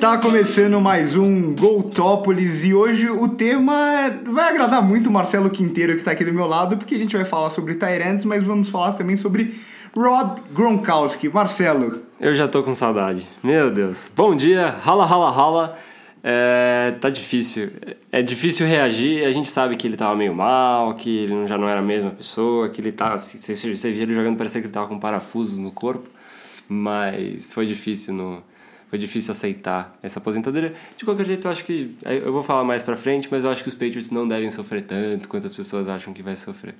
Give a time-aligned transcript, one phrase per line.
[0.00, 5.50] Está começando mais um Goltópolis e hoje o tema é- vai agradar muito o Marcelo
[5.50, 8.42] Quinteiro que está aqui do meu lado, porque a gente vai falar sobre Tyrants, mas
[8.42, 9.54] vamos falar também sobre
[9.94, 11.28] Rob Gronkowski.
[11.28, 13.26] Marcelo, Eu já tô com saudade.
[13.44, 14.10] Meu Deus.
[14.16, 15.78] Bom dia, rala, rala, rala.
[16.24, 17.68] É, tá difícil.
[18.10, 19.26] É difícil reagir.
[19.26, 22.12] A gente sabe que ele tava meio mal, que ele já não era a mesma
[22.12, 23.18] pessoa, que ele tá.
[23.18, 26.08] Você, você via ele jogando, parecia que ele tava com parafusos no corpo.
[26.66, 28.42] Mas foi difícil no.
[28.90, 30.74] Foi difícil aceitar essa aposentadoria.
[30.96, 31.96] De qualquer jeito, eu acho que.
[32.04, 34.82] Eu vou falar mais pra frente, mas eu acho que os Patriots não devem sofrer
[34.82, 36.74] tanto quanto as pessoas acham que vai sofrer.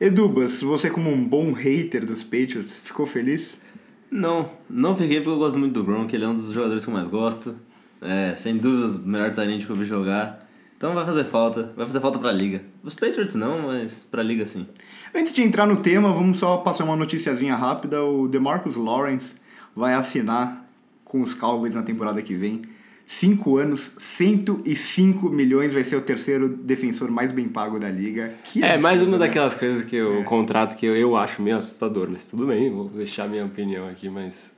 [0.00, 3.58] Edubas, você como um bom hater dos Patriots, ficou feliz?
[4.10, 6.90] Não, não fiquei porque eu gosto muito do Gronk, ele é um dos jogadores que
[6.90, 7.56] eu mais gosto.
[8.00, 10.48] É, sem dúvida, o melhor talento que eu vi jogar.
[10.76, 12.62] Então vai fazer falta, vai fazer falta pra liga.
[12.82, 14.66] Os Patriots não, mas pra liga sim.
[15.14, 18.02] Antes de entrar no tema, vamos só passar uma noticiazinha rápida.
[18.02, 19.34] O DeMarcus Lawrence
[19.76, 20.59] vai assinar
[21.10, 22.62] com os Cowboys na temporada que vem.
[23.04, 28.32] 5 anos, 105 milhões, vai ser o terceiro defensor mais bem pago da liga.
[28.44, 29.26] Que É, mais absurdo, uma né?
[29.26, 32.88] daquelas coisas que o contrato que eu, eu acho meio assustador, mas tudo bem, vou
[32.88, 34.54] deixar minha opinião aqui, mas.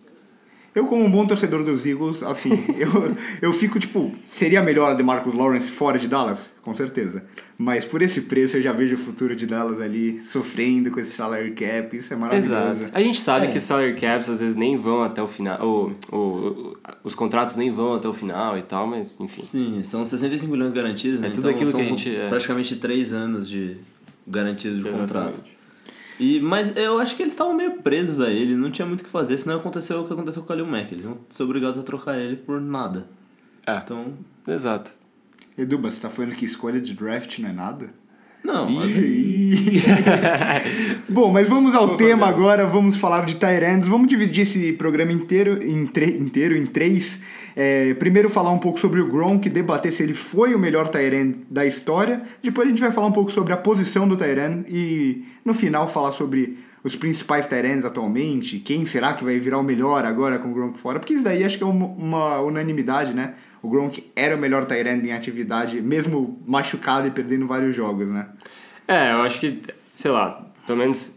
[0.75, 4.95] Eu, como um bom torcedor dos Eagles, assim, eu, eu fico tipo, seria melhor a
[4.95, 6.48] DeMarcus Lawrence fora de Dallas?
[6.62, 7.23] Com certeza.
[7.59, 11.12] Mas por esse preço eu já vejo o futuro de Dallas ali sofrendo com esse
[11.12, 12.55] salary cap, isso é maravilhoso.
[12.55, 12.91] Exato.
[12.95, 13.50] A gente sabe É.
[13.50, 17.70] que salary caps às vezes nem vão até o final, ou, ou os contratos nem
[17.70, 19.43] vão até o final e tal, mas enfim.
[19.43, 21.28] Sim, são 65 milhões garantidos, né?
[21.28, 22.28] É tudo Então, aquilo que são a gente- é.
[22.28, 23.77] Praticamente 3 anos de
[24.27, 25.12] garantido de Exatamente.
[25.12, 25.43] contrato.
[26.23, 29.05] E, mas eu acho que eles estavam meio presos a ele, não tinha muito o
[29.05, 30.92] que fazer, senão aconteceu o que aconteceu com o Kalil Mack.
[30.92, 33.06] Eles vão ser obrigados a trocar ele por nada.
[33.67, 34.12] É, Então,
[34.47, 34.93] exato.
[35.59, 37.91] Eduba, você tá falando que escolha de draft não é nada?
[38.45, 38.69] não,
[41.09, 43.87] Bom, mas vamos ao tema agora, vamos falar de Tyrands.
[43.89, 47.21] Vamos dividir esse programa inteiro em, tre- inteiro em três.
[47.55, 51.37] É, primeiro falar um pouco sobre o Gronk, debater se ele foi o melhor Tyrant
[51.51, 52.23] da história.
[52.43, 55.89] Depois a gente vai falar um pouco sobre a posição do Tyrant e no final
[55.89, 60.51] falar sobre os principais Tyrands atualmente, quem será que vai virar o melhor agora com
[60.51, 63.35] o Gronk fora, porque isso daí acho que é uma, uma unanimidade, né?
[63.63, 68.29] O Gronk era o melhor Tyrant em atividade, mesmo machucado e perdendo vários jogos, né?
[68.89, 69.61] É, eu acho que,
[69.95, 71.17] sei lá, pelo menos.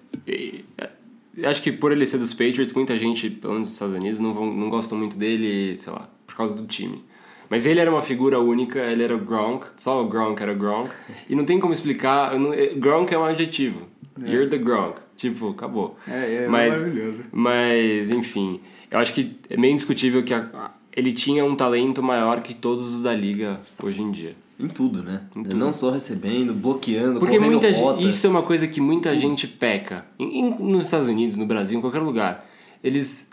[1.44, 4.34] Acho que por ele ser dos Patriots, muita gente, pelo menos nos Estados Unidos, não,
[4.34, 7.02] vão, não gostam muito dele, sei lá, por causa do time.
[7.50, 10.56] Mas ele era uma figura única, ele era o Gronk, só o Gronk era o
[10.56, 10.90] Gronk.
[11.30, 13.84] E não tem como explicar, não- eh, Gronk é um adjetivo.
[14.22, 14.96] You're the Gronk.
[15.16, 15.96] Tipo, acabou.
[16.08, 17.20] É, é mas, maravilhoso.
[17.32, 18.60] Mas, enfim,
[18.92, 22.94] eu acho que é meio indiscutível que a- ele tinha um talento maior que todos
[22.96, 24.36] os da liga hoje em dia.
[24.58, 25.24] em tudo, né?
[25.54, 28.00] Não só recebendo, bloqueando, Porque muita rota.
[28.00, 30.06] gente, isso é uma coisa que muita gente peca.
[30.18, 32.42] Em- em- nos Estados Unidos, no Brasil, em qualquer lugar.
[32.86, 33.30] Eles.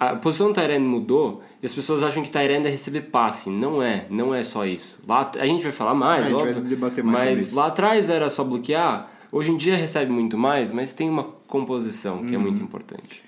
[0.00, 3.48] A posição do Tyrande mudou e as pessoas acham que Tyrande é receber passe.
[3.48, 5.00] Não é, não é só isso.
[5.06, 6.34] Lá, a gente vai falar mais, É, a gente
[6.76, 7.04] vai óbvio.
[7.04, 9.08] mais mas lá atrás era só bloquear.
[9.30, 12.64] Hoje em dia recebe muito mais, mas tem uma composição que é muito Uhum.
[12.64, 13.22] importante.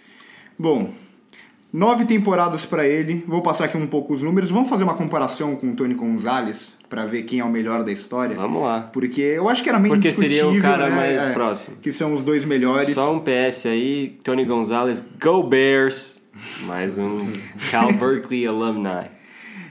[0.58, 0.90] Bom,
[1.72, 3.24] nove temporadas pra ele.
[3.26, 4.50] Vou passar aqui um pouco os números.
[4.50, 7.92] Vamos fazer uma comparação com o Tony Gonzalez pra ver quem é o melhor da
[7.92, 8.34] história.
[8.36, 8.88] Vamos lá.
[8.92, 10.96] Porque eu acho que era meio Porque seria o cara né?
[10.96, 11.76] mais É, próximo.
[11.82, 12.90] Que são os dois melhores.
[12.90, 16.18] Só um PS aí, Tony Gonzalez, Go Bears!
[16.66, 17.26] Mais um
[17.70, 19.10] Cal Berkeley alumni.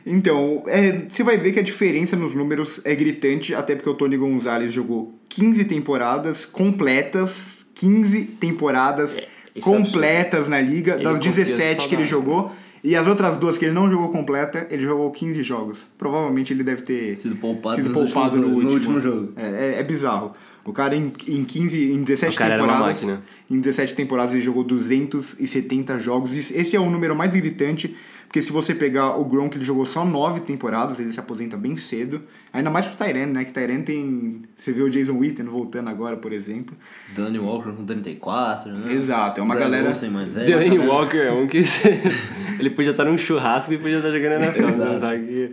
[0.06, 3.94] Então, é, você vai ver que a diferença nos números é gritante, até porque o
[3.96, 9.18] Tony Gonzalez jogou 15 temporadas completas, 15 temporadas
[9.56, 12.52] isso é completas na liga, Ele das conseguia 17 se que ele jogou,
[12.84, 15.88] e as outras duas que ele não jogou completa, ele jogou 15 jogos.
[15.98, 18.96] Provavelmente ele deve ter Sido poupado sido poupado últimos- no, no último.
[18.96, 19.34] último jogo.
[19.36, 19.46] É,
[19.76, 20.34] é- é bizarro.
[20.66, 23.24] O cara em, em 15, em 17 O cara era uma temporadas, máquina.
[23.52, 26.34] em 17 temporadas ele jogou 270 jogos.
[26.52, 30.04] Esse é o número mais gritante, porque se você pegar o Gronk, ele jogou só
[30.04, 32.24] 9 temporadas, ele se aposenta bem cedo.
[32.52, 33.46] Ainda mais pro Tyrene, né?
[33.46, 34.42] Que Tyrene tem...
[34.56, 36.76] Você vê o Jason Witten voltando agora, por exemplo.
[37.16, 38.92] Danny Walker com 34, né?
[38.94, 40.48] Exato, é uma Brad galera- Olsen mais velho.
[40.48, 41.62] Delaney Walker é um que
[42.60, 45.52] ele podia estar num churrasco e podia estar jogando na NFL, não sabe que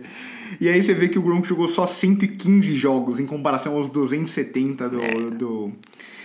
[0.59, 4.89] E aí você vê que o Gronk jogou só 115 jogos, em comparação aos 270
[4.89, 5.31] do...
[5.31, 5.71] do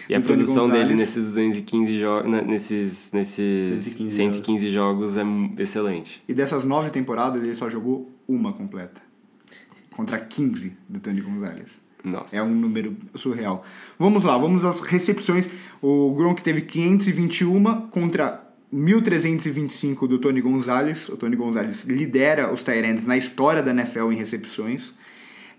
[0.09, 6.23] E a produção dele nesses 215 jogos, nesses, nesses 115 115 jogos é mu- excelente.
[6.29, 9.01] E dessas 9 temporadas, ele só jogou uma completa.
[9.91, 11.71] Contra 15 do Tony Gonzalez.
[12.05, 12.37] Nossa.
[12.37, 13.65] É um número surreal.
[13.99, 15.51] Vamos lá, vamos às recepções.
[15.83, 21.09] O Gronk teve 521 contra 1.325 do Tony Gonzalez.
[21.09, 24.93] O Tony Gonzalez lidera os Tyrants na história da NFL em recepções.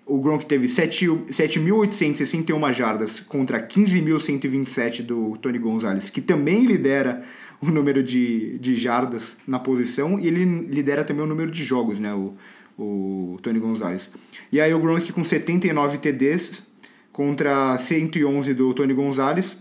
[0.05, 7.23] O Gronk teve 7 7.861 jardas contra 15.127 do Tony Gonzalez, que também lidera
[7.61, 11.99] o número de, de jardas na posição e ele lidera também o número de jogos,
[11.99, 12.13] né?
[12.13, 12.35] O,
[12.75, 14.09] o Tony Gonzalez.
[14.51, 16.63] E aí o Gronk com 79 TDs
[17.11, 19.57] contra 111 do Tony Gonzalez.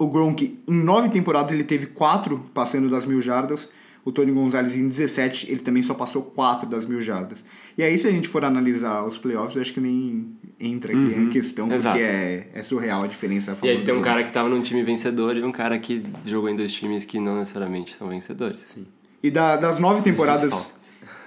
[0.00, 3.68] O Gronk, em nove temporadas, ele teve quatro passando das mil jardas.
[4.02, 7.44] O Tony Gonzalez, em 17, ele também só passou quatro das mil jardas.
[7.76, 10.26] E aí, se a gente for analisar os playoffs, eu acho que nem
[10.58, 11.98] entra aqui em questão, exato.
[11.98, 13.52] porque é, é surreal a diferença.
[13.52, 15.78] a E aí você tem um cara que tava num time vencedor e um cara
[15.78, 18.62] que jogou em dois times que não necessariamente são vencedores.
[18.62, 18.86] Sim.
[19.22, 20.50] E da- das nove temporadas.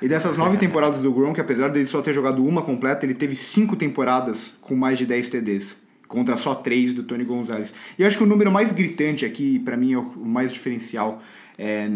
[0.02, 3.36] E dessas nove temporadas do Gronk, apesar dele só ter jogado uma completa, ele teve
[3.36, 5.76] cinco temporadas com mais de 10 TDs.
[6.14, 7.74] Contra só três do Tony Gonzalez.
[7.98, 11.20] E eu acho que o número mais gritante aqui, pra mim, é o mais diferencial.
[11.58, 11.90] É,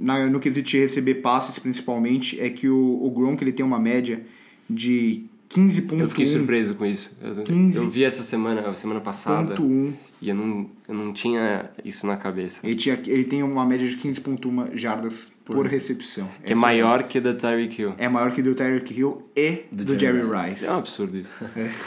[0.00, 3.78] na- no quesito de receber passes, principalmente, é que o, o Gronk ele tem uma
[3.78, 4.22] média
[4.70, 6.00] de 15.1.
[6.00, 7.14] Eu fiquei surpreso com isso.
[7.20, 7.76] Eu, 15.
[7.76, 9.92] eu vi essa semana, semana passada, 15.1.
[10.22, 12.66] e eu não, eu não tinha isso na cabeça.
[12.66, 16.26] Ele, tinha, ele tem uma média de 15.1 jardas por, recepção.
[16.46, 17.94] Que é maior que a da Tyreek Hill.
[17.98, 20.64] É maior que do Tyreek Hill e do, Jerry, Jerry Rice.
[20.64, 21.34] É um absurdo isso.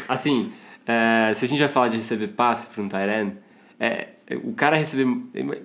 [0.07, 0.51] Assim,
[0.85, 3.33] é, se a gente vai falar de receber passe para um Tyrant,
[3.79, 4.09] é,
[4.43, 5.05] o cara receber.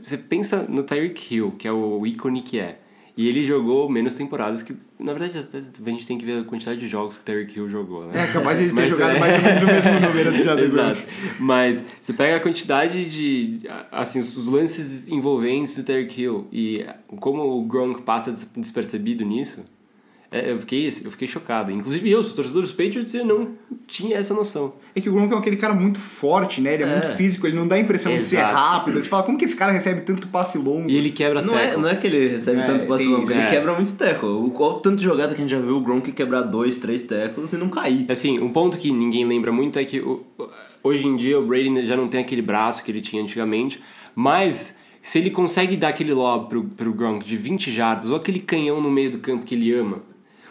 [0.03, 2.79] Você pensa no Tyreek Hill, que é o ícone que é.
[3.17, 4.75] E ele jogou menos temporadas que.
[4.99, 7.69] Na verdade, a gente tem que ver a quantidade de jogos que o Tyreek Hill
[7.69, 8.13] jogou, né?
[8.23, 10.65] É capaz de ele ter Mas jogado é- mais ou menos o mesmo número de.
[10.65, 11.03] Exato.
[11.39, 13.59] Mas você pega a quantidade de.
[13.93, 16.87] Assim, os lances envolventes do Tyreek Hill e
[17.19, 19.65] como o Gronk passa des- despercebido nisso.
[20.33, 21.73] É, eu, fiquei, eu fiquei chocado.
[21.73, 23.49] Inclusive eu, sou torcedor dos Patriots, eu não
[23.87, 24.75] tinha essa noção.
[24.95, 26.75] É que o Gronk é aquele cara muito forte, né?
[26.75, 26.91] Ele é, É.
[26.93, 28.55] muito físico, ele não dá a impressão de ser Exato.
[28.55, 29.03] rápido.
[29.03, 30.89] Você fala, como que esse cara recebe tanto passe longo?
[30.89, 33.33] E ele quebra Não é, não é que ele recebe É, tanto passe longo, isso.
[33.33, 33.47] ele É.
[33.47, 34.29] quebra muito tackle.
[34.29, 36.79] O, qual o tanto de jogada que a gente já viu o Gronk quebrar dois,
[36.79, 38.07] três tackles e não cair.
[38.09, 40.25] Assim, um ponto que ninguém lembra muito é que o-
[40.83, 43.83] hoje em dia o Brady já não tem aquele braço que ele tinha antigamente,
[44.15, 48.39] mas se ele consegue dar aquele lob pro, pro Gronk de 20 jardas ou aquele
[48.39, 50.03] canhão no meio do campo que ele ama,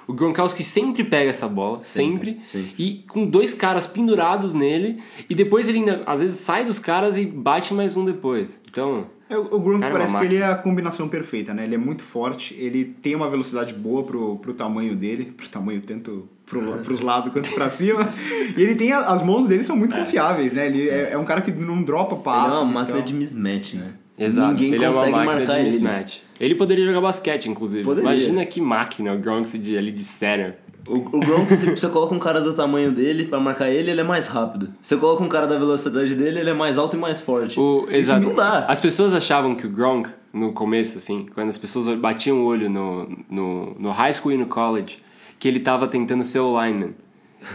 [0.10, 2.74] o Gronkowski sempre pega essa bola, sempre, sempre.
[2.80, 4.98] e com dois caras pendurados nele,
[5.30, 8.60] e depois ele ainda às vezes sai dos caras e bate mais um depois.
[8.70, 10.34] Então, É, O Gronk é uma parece que máquina.
[10.34, 11.64] ele é a combinação perfeita, né?
[11.64, 15.80] Ele é muito forte, ele tem uma velocidade boa pro, pro tamanho dele, pro tamanho
[15.82, 18.12] tanto pro, pros lados quanto pra cima.
[18.58, 20.66] E ele tem a- as mãos dele são muito confiáveis, né?
[20.66, 22.50] Ele é, é um cara que não dropa Ele passe.
[22.56, 23.06] é uma máquina então.
[23.08, 23.90] de mismatch, né?
[24.19, 24.50] Exato.
[24.50, 25.63] Ninguém ele é uma consegue máquina de ele.
[25.63, 26.18] mismatch.
[26.39, 27.83] Ele poderia jogar basquete, inclusive.
[27.83, 28.10] Poderia.
[28.10, 30.56] Imagina que máquina o Gronk de, ali de center.
[30.88, 34.01] O, o Gronk, se você coloca um cara do tamanho dele pra marcar ele, ele
[34.01, 34.74] é mais rápido.
[34.81, 37.60] Se você coloca um cara da velocidade dele, ele é mais alto e mais forte.
[37.60, 38.27] O, exato.
[38.27, 38.66] não dá.
[38.68, 42.69] As pessoas achavam que o Gronk, no começo, assim, quando as pessoas batiam o olho
[42.69, 45.00] no, no, no high school e no college,
[45.38, 46.94] que ele tava tentando ser o lineman.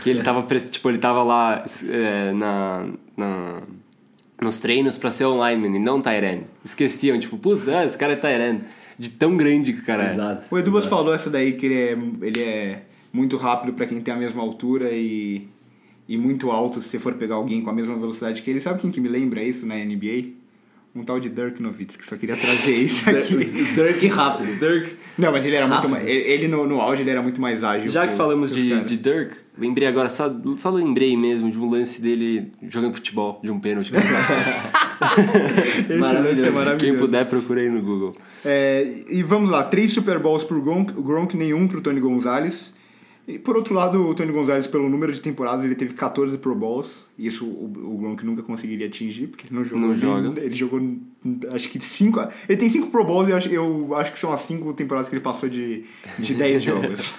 [0.03, 2.87] Que ele tava, tipo, ele tava lá é, na,
[3.17, 3.63] na,
[4.45, 6.47] nos treinos pra ser o lineman e não Tyrene.
[6.65, 8.61] Esqueciam, tipo, putz, ah, esse cara é Tyrene.
[8.97, 10.13] De tão grande que o cara é.
[10.13, 10.55] Exato.
[10.55, 10.97] O Edubas exato.
[10.97, 12.83] falou essa daí que ele é, ele é
[13.13, 15.49] muito rápido pra quem tem a mesma altura e,
[16.09, 18.61] e muito alto se você for pegar alguém com a mesma velocidade que ele.
[18.61, 20.44] Sabe quem que me lembra isso na NBA?
[20.97, 23.35] Um tal de Dirk Nowitzki, só queria trazer isso aqui.
[23.75, 24.57] Dirk rápido.
[24.61, 24.95] Dirk.
[25.19, 25.91] Não, mas ele era muito Rápido.
[25.91, 26.07] mais.
[26.09, 27.91] Ele no, no auge ele era muito mais ágil.
[27.91, 31.59] Já que que- falamos que de, de Dirk, lembrei agora, só, só lembrei mesmo de
[31.59, 33.91] um lance dele jogando futebol, de um pênalti.
[35.85, 36.53] Esse é Maravilhoso.
[36.53, 36.79] maravilhoso.
[36.79, 38.17] Quem puder, procura aí no Google.
[38.45, 42.73] É, e vamos lá, três Super Bowls pro Gronk, o Gronk nenhum pro Tony Gonzalez.
[43.27, 46.55] E por outro lado, o Tony Gonzalez, pelo número de temporadas, ele teve 14 Pro
[46.55, 47.07] Bowls.
[47.19, 47.65] Isso o,
[47.95, 49.81] o Gronk nunca conseguiria atingir, porque ele não jogou.
[49.81, 50.41] Não nem- joga.
[50.41, 50.81] Ele jogou,
[51.53, 52.21] acho que cinco.
[52.49, 55.09] Ele tem cinco Pro Bowls e eu acho, eu acho que são as cinco temporadas
[55.09, 55.85] que ele passou de,
[56.19, 57.15] de 10 jogos.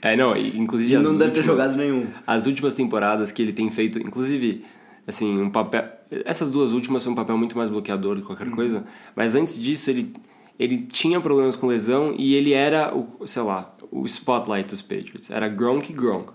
[0.00, 0.94] É, não, inclusive.
[0.94, 2.06] E não deve ter últimas- jogado nenhum.
[2.26, 4.64] As últimas temporadas que ele tem feito, inclusive,
[5.06, 5.84] assim, um papel.
[6.24, 8.84] Essas duas últimas são um papel muito mais bloqueador do que qualquer coisa,
[9.16, 10.12] mas antes disso ele,
[10.58, 15.30] ele tinha problemas com lesão e ele era, o, sei lá, o spotlight dos Patriots.
[15.30, 16.30] Era Gronk e Gronk.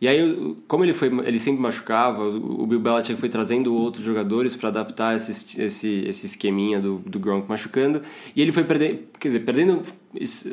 [0.00, 4.56] E aí, como ele, foi, ele sempre machucava, o Bill Belichick foi trazendo outros jogadores
[4.56, 8.02] para adaptar esse, esse, esse esqueminha do, do Gronk machucando,
[8.34, 9.82] e ele foi perdendo, quer dizer, perdendo,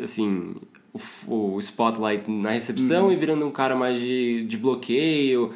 [0.04, 0.56] assim,
[1.28, 5.52] o, o spotlight na recepção e virando um cara mais de, de bloqueio,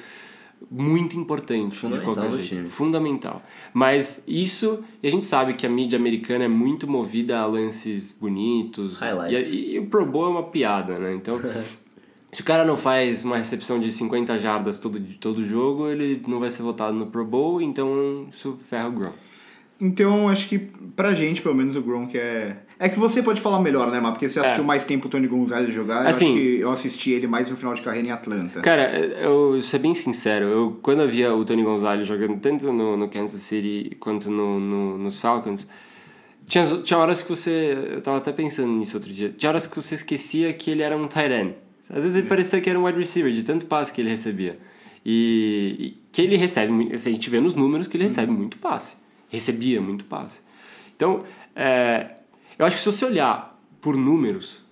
[0.70, 2.48] muito importante de Fundamental qualquer jeito.
[2.48, 2.70] time.
[2.70, 3.42] Fundamental.
[3.74, 8.12] Mas isso, e a gente sabe que a mídia americana é muito movida a lances
[8.12, 8.98] bonitos.
[9.00, 9.54] Highlights.
[9.54, 11.14] E, e o Pro Bowl é uma piada, né?
[11.14, 11.40] Então,
[12.32, 16.40] se o cara não faz uma recepção de 50 jardas todo, todo jogo, ele não
[16.40, 19.16] vai ser votado no Pro Bowl, então isso ferra o Gronk.
[19.82, 20.60] Então, acho que
[20.96, 22.58] pra gente, pelo menos, o Gronk é.
[22.82, 24.12] É que você pode falar melhor, né, Mar?
[24.14, 26.06] Porque você assistiu mais tempo o Tony Gonzalez jogar.
[26.06, 26.10] É.
[26.10, 28.62] Assim- eu acho que eu assisti ele mais no final de carreira em Atlanta.
[28.62, 32.96] Cara, eu ser bem sincero, eu quando eu via o Tony Gonzalez jogando tanto no,
[32.96, 35.68] no Kansas City quanto no, no- nos Falcons,
[36.48, 37.78] Tinha, tinha horas que você.
[37.92, 39.28] Eu tava até pensando nisso outro dia.
[39.30, 41.56] Tinha horas que você esquecia que ele era um tight end.
[41.90, 44.58] Às vezes ele parecia que era um wide receiver, de tanto passe que ele recebia.
[45.06, 46.90] E, e que ele recebe.
[46.94, 48.98] assim, A gente vê nos números que ele recebe muito passe.
[49.28, 50.42] Recebia muito passe.
[50.96, 51.20] Então,
[51.56, 52.16] é,
[52.60, 54.64] eu acho que se você olhar por números,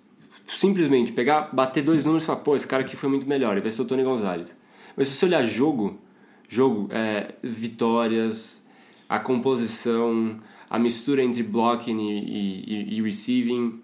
[0.46, 3.62] simplesmente pegar, bater dois números e falar, pô, esse cara aqui foi muito melhor, ele
[3.62, 4.56] vai ser o Tony Gonzalez.
[4.96, 5.98] Mas se você olhar jogo,
[6.48, 8.64] jogo, é, vitórias,
[9.08, 10.40] a composição,
[10.70, 13.80] a mistura entre blocking e, e, e receiving,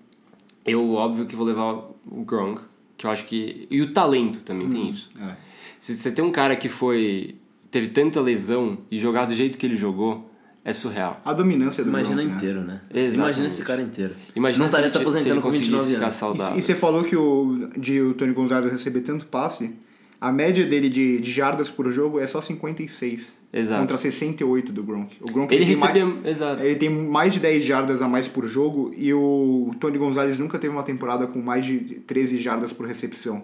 [0.66, 1.74] eu óbvio que vou levar
[2.06, 2.62] o Gronk,
[2.98, 3.68] que eu acho que...
[3.72, 5.10] E o talento também tem isso.
[5.20, 5.36] É.
[5.80, 7.36] Se você tem um cara que foi...
[7.72, 10.30] teve tanta lesão e jogar do jeito que ele jogou,
[10.66, 11.20] é surreal.
[11.26, 12.36] A dominância do Imagina Gronk, né?
[12.38, 12.82] inteiro, né?
[12.90, 13.16] Exatamente.
[13.16, 14.16] Imagina esse cara inteiro.
[14.36, 16.16] Imagina não se ele, estaria se se ele aposentando com conseguisse 29 ficar anos.
[16.16, 16.56] saudável.
[16.56, 19.74] E, e você falou que o, de o Tony Gonzalez receber tanto passe,
[20.22, 23.44] a média dele de, de jardas por jogo é só 56.
[23.56, 23.82] Exato.
[23.82, 25.16] Contra 68 do Gronk.
[25.22, 26.06] O Gronk Ele tem recebia...
[26.08, 26.64] mais- Exato.
[26.64, 30.58] Ele tem mais de 10 jardas a mais por jogo e o Tony Gonzalez nunca
[30.58, 33.44] teve uma temporada com mais de 13 jardas por recepção.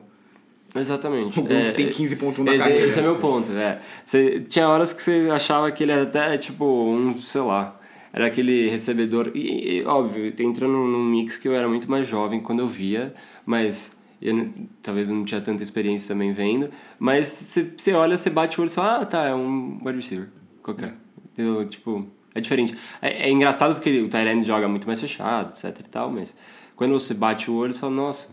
[0.75, 1.39] Exatamente.
[1.39, 2.87] O Gronk tem 15.1 na esse, carreira.
[2.87, 3.79] Esse é meu ponto, é.
[4.03, 7.79] Você, tinha horas que você achava que ele era até, tipo, um, sei lá,
[8.13, 9.31] era aquele recebedor...
[9.33, 13.13] E, e, óbvio, entrando num mix que eu era muito mais jovem quando eu via,
[13.45, 13.97] mas...
[14.21, 14.49] Eu,
[14.81, 17.29] talvez não tinha tanta experiência também vendo, mas
[17.77, 20.27] você, olha, você bate o olho e fala, ah, tá, é um wide receiver,
[20.61, 20.93] qualquer.
[21.31, 21.65] Entendeu?
[21.65, 22.75] Tipo, é diferente.
[23.01, 26.35] É, é engraçado porque o Tyrene joga muito mais fechado, etc e tal, mas
[26.75, 28.29] quando você bate o olho, você fala, nossa,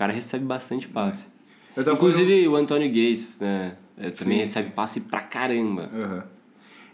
[0.00, 1.28] cara recebe bastante passe.
[1.76, 3.76] Inclusive o Antônio Gates, né?
[3.98, 5.90] é, também recebe passe pra caramba.
[5.94, 6.24] Aham.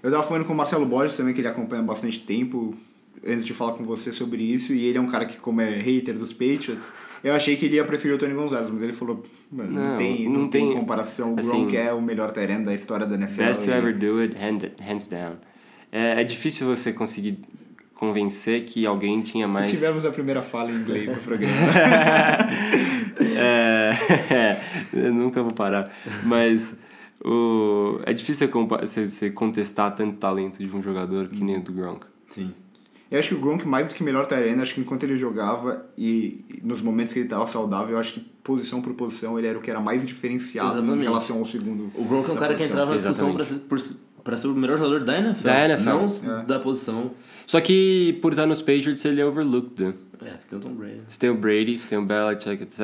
[0.02, 2.74] Eu tava falando com o Marcelo Borges também, que ele acompanha bastante tempo,
[3.26, 5.70] antes de falar com você sobre isso, e ele é um cara que, como é
[5.78, 6.78] hater dos Patriots,
[7.24, 9.96] eu achei que ele ia preferir o Tony Gonzalez, mas ele falou, "Mano, não, Não,
[9.96, 13.06] tem, não não tem, tem- comparação, o assim, Gronk é o melhor terreno da história
[13.06, 13.38] da NFL.
[13.42, 15.36] Best to e- ever do it, hand, hands down.
[15.90, 17.38] É, é difícil você conseguir
[17.96, 19.70] convencer que alguém tinha mais.
[19.70, 21.56] Tivemos a primeira fala em inglês no programa.
[23.38, 23.90] É,
[24.92, 25.84] eu nunca vou parar.
[26.22, 26.74] Mas
[27.24, 32.06] o, é difícil você, contestar tanto talento de um jogador que nem o do Gronk.
[32.28, 32.52] Sim.
[33.10, 35.86] Eu acho que o Gronk, mais do que melhor terreno, acho que enquanto ele jogava
[35.96, 39.58] e nos momentos que ele estava saudável, eu acho que posição por posição ele era
[39.58, 41.04] o que era mais diferenciado em Exatamente.
[41.04, 41.90] relação ao segundo.
[41.94, 42.66] O Gronk é um cara que posição.
[42.66, 43.80] entrava na discussão ser, por,
[44.26, 45.44] pra ser o melhor jogador da NFL.
[45.44, 45.88] Da NFL.
[45.88, 46.44] Não É.
[46.44, 47.12] da posição.
[47.46, 49.82] Só que por estar nos Patriots ele é overlooked.
[49.82, 49.94] né?
[50.24, 51.00] É, tem o Tom Brady.
[51.06, 52.80] Você tem o Brady, você tem o Belichick, etc.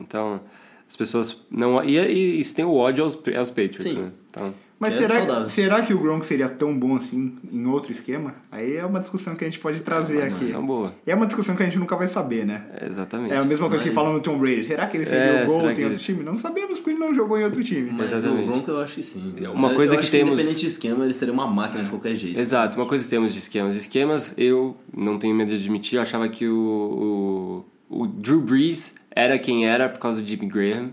[0.00, 0.40] Então,
[0.88, 1.84] as pessoas não...
[1.84, 4.02] E, e, e você tem o ódio aos, aos Patriots, Sim.
[4.02, 4.12] né?
[4.30, 5.48] Então, Mas É será, saudável.
[5.48, 8.34] será que o Gronk seria tão bom assim em outro esquema?
[8.52, 10.28] Aí é uma discussão que a gente pode trazer uma aqui.
[10.28, 10.92] discussão boa.
[11.06, 12.62] E é uma discussão que a gente nunca vai saber, né?
[12.78, 13.32] É, exatamente.
[13.32, 14.66] É a mesma coisa que Mas- falam no Tom Brady.
[14.66, 16.22] Será que ele seria É, o será em que outro ele- time?
[16.22, 17.90] Não sabemos porque ele não jogou em outro time.
[17.90, 18.44] Mas Exatamente.
[18.48, 19.34] o Gronk eu acho que sim.
[19.54, 22.14] Uma coisa eu que acho temos- Independente de esquema, ele seria uma máquina de qualquer
[22.16, 22.38] jeito.
[22.38, 23.74] Exato, uma coisa que temos de esquemas.
[23.76, 28.94] Esquemas, eu não tenho medo de admitir, eu achava que o, o, o Drew Brees
[29.10, 30.90] era quem era por causa do Jimmy Graham,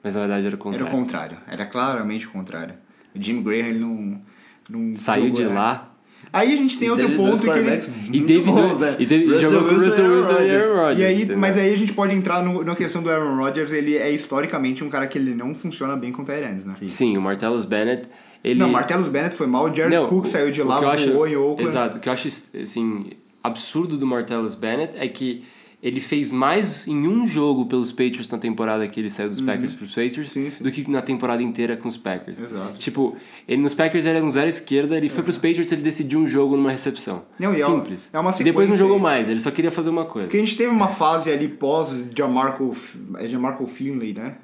[0.00, 0.86] mas na verdade era o Era contrário.
[0.86, 1.36] o contrário.
[1.48, 2.74] Era claramente o contrário.
[3.18, 4.20] O Jim Graham, ele não...
[4.68, 5.54] não Saiu jogou, de né?
[5.54, 5.92] lá
[6.32, 7.80] Aí a gente tem E outro ponto que ele...
[8.12, 8.96] e teve, bons, dois- né?
[8.98, 10.98] e teve Russell jogou com o Russell Wilson e Aaron Rodgers.
[10.98, 11.38] E aí, entendeu?
[11.38, 14.84] mas aí a gente pode entrar no, na questão do Aaron Rodgers, ele é historicamente
[14.84, 16.74] um cara que ele não funciona bem com Tyrants, né?
[16.88, 18.08] Sim, o Martellus Bennett,
[18.44, 18.58] ele...
[18.60, 20.88] Não, Martellus Bennett foi mal, o Jared Não, Cook o- saiu de o lá, eu
[20.90, 21.62] acho- voou em Oakland.
[21.62, 21.96] Exato.
[21.96, 23.06] O que eu acho, assim,
[23.42, 25.42] absurdo do Martellus Bennett é que
[25.86, 29.72] ele fez mais em um jogo pelos Patriots na temporada que ele saiu dos Packers
[29.72, 30.64] pros Patriots Sim, sim.
[30.64, 32.40] do que na temporada inteira com os Packers.
[32.40, 32.76] Exato.
[32.76, 33.14] Tipo,
[33.46, 36.26] ele nos Packers ele era um zero esquerda, ele foi pros Patriots ele decidiu um
[36.26, 37.22] jogo numa recepção.
[37.38, 38.10] Não, é uma- Simples.
[38.12, 40.26] é uma e depois não jogou mais, ele só queria fazer uma coisa.
[40.26, 42.74] Porque a gente teve uma fase ali pós Jamarco,
[43.18, 44.34] é Jamarco Finley, né?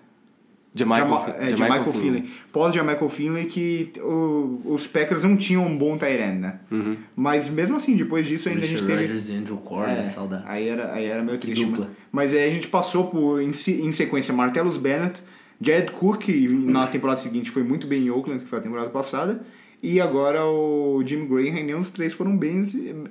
[0.75, 2.25] Jamichael, Jama- é, Jamichael Jamichael Finley.
[2.53, 6.61] Pós Jamichael Finley que o- os Packers não tinham um bom Tyrant, né?
[6.71, 6.97] Uhum.
[7.15, 9.03] Mas mesmo assim, depois disso ainda a gente Richard teve...
[9.03, 10.03] Rodgers e Andrew Core, É, né?
[10.05, 10.47] Saudades.
[10.49, 11.65] aí era, aí era meio triste.
[11.67, 11.91] dupla.
[12.11, 15.23] Mas aí a gente passou por, em, em sequência, Martellus Bennett,
[15.61, 18.89] Jared Cook, que na temporada seguinte foi muito bem em Oakland, que foi a temporada
[18.89, 19.43] passada,
[19.83, 22.67] e agora o Jim Graham, nenhum dos três foram bem,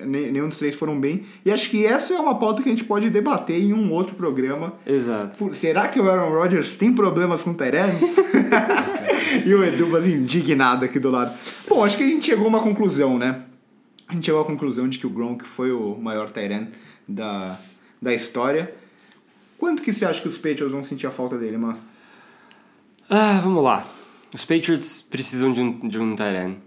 [0.05, 1.25] ne- nenhum dos três foram bem.
[1.43, 4.15] E acho que essa é uma pauta que a gente pode debater em um outro
[4.15, 4.73] programa.
[4.87, 5.53] Exato.
[5.53, 8.15] Será que o Aaron Rodgers tem problemas com Tyrants?
[9.45, 11.37] e o Edu indignado aqui do lado.
[11.67, 13.43] Bom, acho que a gente chegou a uma conclusão, né?
[14.07, 16.69] A gente chegou à conclusão de que o Gronk foi o maior Tyrant
[17.07, 17.59] da,
[18.01, 18.73] da história.
[19.57, 21.77] Quanto que você acha que os Patriots vão sentir a falta dele, mano?
[23.09, 23.85] Ah, vamos lá.
[24.33, 26.57] Os Patriots precisam de um, de um tight end.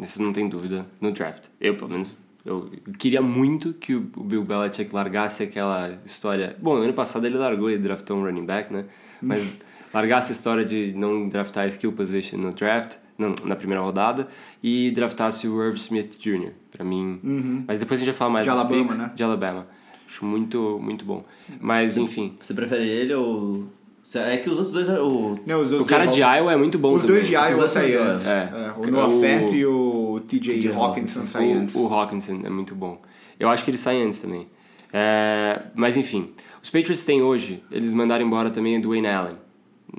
[0.00, 1.46] Isso não tem dúvida no draft.
[1.60, 6.56] Eu, pelo menos, eu queria muito que o Bill Belichick largasse aquela história.
[6.60, 8.84] Bom, ano passado ele largou e draftou um running back, né?
[9.20, 9.56] Mas
[9.92, 14.28] largar essa história de não draftar skill position no draft, não, na primeira rodada,
[14.62, 17.20] e draftasse o Irv Smith Jr., pra mim.
[17.66, 19.12] Mas depois a gente vai falar mais De Alabama, picks né?
[19.14, 19.64] de Alabama.
[20.06, 21.24] Acho muito, muito bom.
[21.60, 23.70] Mas, enfim, Você prefere ele ou.
[24.14, 24.88] É que os outros dois.
[24.88, 25.38] O...
[25.46, 27.16] Não, os dois o cara de Iowa é muito bom Os também.
[27.16, 28.26] dois de Iowa dois saem antes.
[28.26, 28.30] É.
[28.76, 31.74] É, o Noah Fant e o TJ TJ Hawkinson saem antes.
[31.74, 33.00] O, Hawkinson é muito bom.
[33.38, 34.46] Eu acho que ele sai antes também.
[34.92, 36.30] É, mas enfim,
[36.62, 39.34] os Patriots têm hoje, eles mandaram embora também o Dwayne Allen.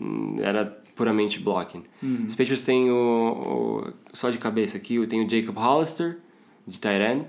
[0.01, 1.83] Hum, Era puramente blocking.
[2.27, 2.95] Os Patriots têm o,
[3.85, 6.17] o- Só de cabeça aqui, tem o Jacob Hollister,
[6.67, 7.25] de Tyrant.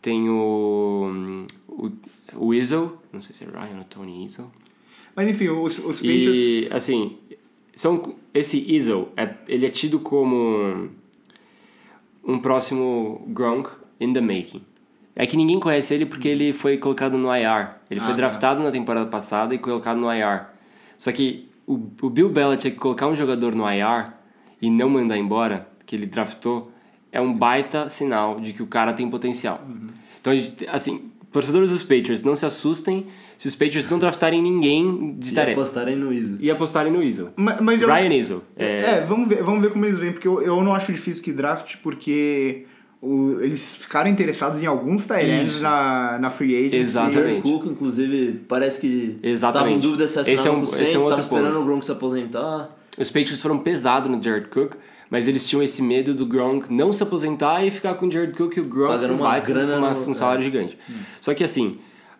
[0.00, 1.10] Tem o.
[1.12, 1.90] hum, O,
[2.36, 4.50] o Izzo, não sei se é Ryan ou Tony Izzo.
[5.16, 6.44] Mas enfim, os, os Patriots...
[6.44, 7.16] E, assim,
[7.74, 10.88] são, esse Izzo, é, ele é tido como
[12.22, 14.62] um próximo Gronk in the making.
[15.14, 17.70] É que ninguém conhece ele porque ele foi colocado no IR.
[17.90, 18.16] Ele foi Ah, tá.
[18.16, 20.44] draftado na temporada passada e colocado no IR.
[20.98, 24.12] Só que o, o Bill Belichick colocar um jogador no IR
[24.60, 26.70] e não mandar embora, que ele draftou,
[27.10, 29.62] é um baita sinal de que o cara tem potencial.
[29.66, 29.86] Uhum.
[30.20, 30.32] Então,
[30.70, 33.06] assim, torcedores dos Patriots, não se assustem
[33.38, 35.60] se os Patriots não draftarem ninguém de E tarefa.
[35.60, 36.36] apostarem no Iso.
[36.40, 37.28] E apostarem no Izzo.
[37.36, 38.42] Ma- Mas eu Ryan acho- Izzo.
[38.56, 41.22] É, É, vamos, ver, vamos ver como eles vêm, porque eu, eu não acho difícil
[41.22, 42.64] que draft, porque
[43.02, 46.76] o- eles ficaram interessados em alguns Tyrants na, na free agency.
[46.78, 47.16] Exatamente.
[47.24, 49.64] Jared Cook, inclusive, parece que Exatamente.
[49.68, 51.60] tava em dúvida se Esse é um- esse é um outro esperando ponto.
[51.62, 52.70] o Gronk se aposentar.
[52.98, 54.74] Os Patriots foram pesados no Jared Cook,
[55.10, 58.32] mas eles tinham esse medo do Gronk não se aposentar e ficar com o Jared
[58.32, 60.78] Cook e o Gronk Pagando um uma baita, grana uma- no- um salário gigante.
[61.20, 61.76] Só que assim,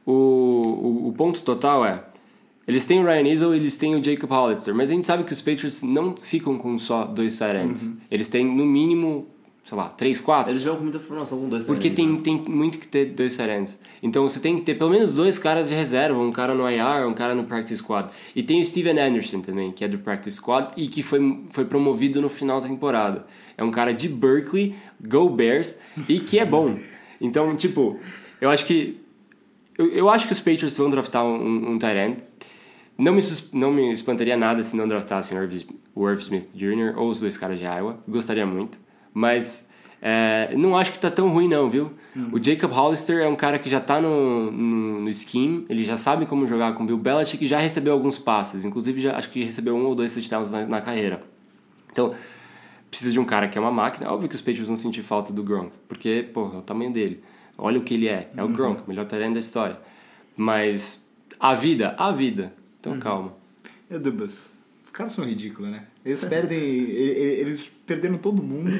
[0.07, 2.03] o, o, o ponto total é,
[2.67, 5.23] eles têm o Ryan Izzo e eles têm o Jacob Hollister, mas a gente sabe
[5.25, 7.93] que os Patriots não ficam com só dois tight ends.
[8.11, 9.29] Eles têm no mínimo,
[9.65, 10.53] sei lá, três, quatro.
[10.53, 12.43] Eles jogam com muita formação com dois Porque Tyrants, tem, né?
[12.45, 13.79] tem muito que ter dois Tyrants.
[14.03, 17.07] Então você tem que ter pelo menos dois caras de reserva, um cara no IR,
[17.07, 18.09] um cara no Practice Squad.
[18.35, 21.67] E tem o Steven Anderson também, que é do Practice Squad e que foi, foi
[21.67, 23.27] promovido no final da temporada.
[23.57, 26.75] É um cara de Berkeley, Go Bears, e que é bom.
[27.19, 27.99] Então, tipo,
[28.39, 29.01] eu acho que.
[29.79, 32.19] Eu, eu acho que os Patriots vão draftar um, um Tyrant.
[32.99, 33.21] Não me,
[33.53, 36.95] não me espantaria nada se não draftassem o Irv- Smith Jr.
[36.97, 37.99] ou os dois caras de Iowa.
[38.09, 38.79] Gostaria muito.
[39.13, 39.69] Mas
[40.01, 41.91] é, não acho que tá tão ruim não, viu?
[42.33, 45.99] O Jacob Hollister é um cara que já tá no, no, no scheme, ele já
[45.99, 48.65] sabe como jogar com o Bill Belichick e já recebeu alguns passes.
[48.65, 51.23] Inclusive, já, acho que recebeu um ou dois touchdowns na, na carreira.
[51.93, 52.15] Então,
[52.91, 54.11] precisa de um cara que é uma máquina.
[54.11, 57.23] Óbvio que os Patriots vão sentir falta do Gronk, porque, pô, é o tamanho dele.
[57.59, 58.31] Olha o que ele é.
[58.37, 59.79] É o Gronk, o melhor talento da história.
[60.37, 61.07] Mas
[61.41, 62.53] a vida, a vida.
[62.81, 63.35] Então, calma.
[63.89, 64.51] Meu Deus,
[64.85, 65.87] os caras são ridículos, né?
[66.05, 66.59] Eles perdem.
[66.59, 68.71] e- e- Eles perderam todo mundo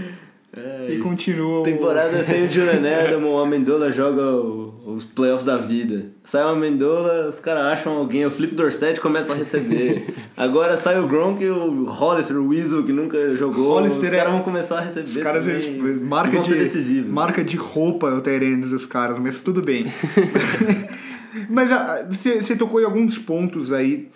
[0.57, 1.63] É, e continuam.
[1.63, 6.07] Temporada sem o Julian Edelman, o Amendola joga o- os playoffs da vida.
[6.25, 10.15] Sai o Amendola, os caras acham alguém, o Flip Dorsett começa a receber.
[10.37, 13.75] Agora sai o Gronk e o Hollister, o Weasel, que nunca jogou.
[13.75, 15.09] Hollister os é- caras vão começar a receber.
[15.09, 15.57] Os caras, também.
[15.59, 17.11] eles, marca, de, decisivos.
[17.13, 19.85] marca de roupa o Tyrande dos caras, mas tudo bem.
[21.51, 24.09] mas ah, você tocou em alguns pontos aí,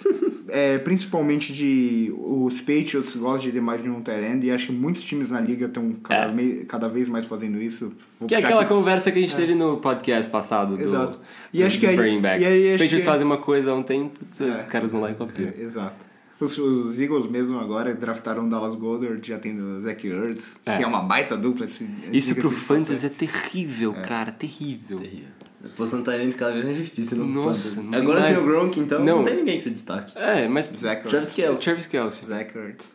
[0.52, 4.72] é, principalmente de os Patriots gostam de ter mais de um Tyrande e acho que
[4.72, 6.64] muitos times na liga estão cada, É.
[6.66, 7.92] cada vez mais fazendo isso.
[8.18, 11.18] Vou Que é aquela aqui- conversa que a gente teve no podcast passado do, Exato.
[11.52, 12.42] E do- acho que dos aí- running backs.
[12.48, 14.64] e aí Os acho Patriots que- fazem uma coisa há um tempo, os É.
[14.64, 15.48] caras vão lá e copiam.
[15.56, 16.10] É, exato.
[16.40, 20.78] Os, os Eagles mesmo agora draftaram o Dallas Goddard, já tem o Zach Ertz, É.
[20.78, 21.66] que é uma baita dupla.
[21.66, 24.98] assim, Isso pro fantasy é terrível, cara, terrível.
[25.00, 28.80] A posição Tyrant cada vez mais difícil no Nossa, não Agora mais- sem o Gronk,
[28.80, 29.18] então não.
[29.18, 29.24] Não.
[29.24, 30.12] tem ninguém que se destaque.
[30.16, 31.06] É, mas Zach.
[31.08, 31.62] Travis Kelce.
[31.62, 32.92] Travis Kelce Zach Ertz.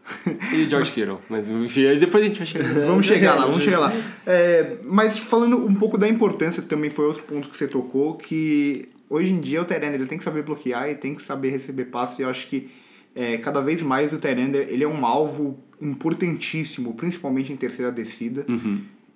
[0.54, 1.19] e o George Kittle.
[1.30, 2.73] Mas enfim, depois a gente vai chegar.
[2.86, 3.93] Vamos chegar lá, vamos chegar lá.
[4.25, 8.89] É, mas falando um pouco da importância, também foi outro ponto que você tocou, que
[9.10, 11.86] hoje em dia o Tyrande ele tem que saber bloquear e tem que saber receber
[11.86, 12.21] passe.
[12.21, 12.69] E eu acho que
[13.15, 18.45] é, cada vez mais o Tyrande ele é um alvo importantíssimo, principalmente em terceira descida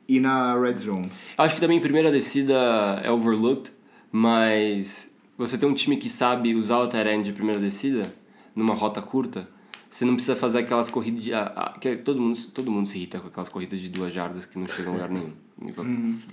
[0.09, 1.09] e na red zone.
[1.37, 2.55] Acho que também primeira descida
[3.03, 3.71] é overlooked,
[4.11, 8.11] mas você tem um time que sabe usar o tight de primeira descida
[8.55, 9.47] numa rota curta,
[9.89, 12.97] você não precisa fazer aquelas corridas de, ah, ah, que todo mundo todo mundo se
[12.97, 15.31] irrita com aquelas corridas de duas jardas que não chegam a lugar nenhum.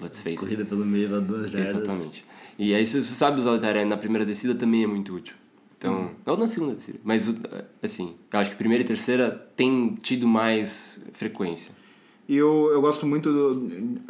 [0.00, 0.38] Let's face it.
[0.40, 1.70] Corrida pelo meio, vai duas jardas.
[1.70, 2.24] Exatamente.
[2.58, 5.34] E aí, se você sabe usar o end na primeira descida, também é muito útil.
[5.78, 6.98] Então, ou na segunda descida.
[7.04, 7.36] Mas, o-
[7.82, 11.72] assim, eu acho que primeira e terceira tem tido mais frequência.
[12.28, 13.54] E eu, eu gosto muito do,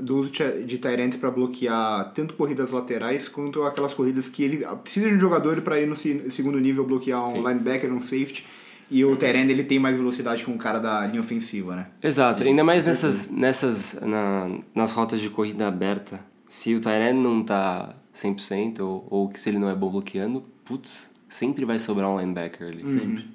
[0.03, 0.31] do uso
[0.65, 5.21] de Tyrant para bloquear tanto corridas laterais quanto aquelas corridas que ele precisa de um
[5.21, 7.47] jogador para ir no se- segundo nível bloquear um Sim.
[7.47, 8.47] linebacker, um safety.
[8.91, 11.87] E o Tyrant ele tem mais velocidade que um cara da linha ofensiva, né?
[12.03, 16.21] Exato, ainda mais nessas, nessas na, nas rotas de corrida aberta.
[16.49, 20.43] Se o Tyrant não tá 100% ou, ou que se ele não é bom bloqueando,
[20.65, 22.85] putz, sempre vai sobrar um linebacker ali.
[22.87, 23.29] Sempre.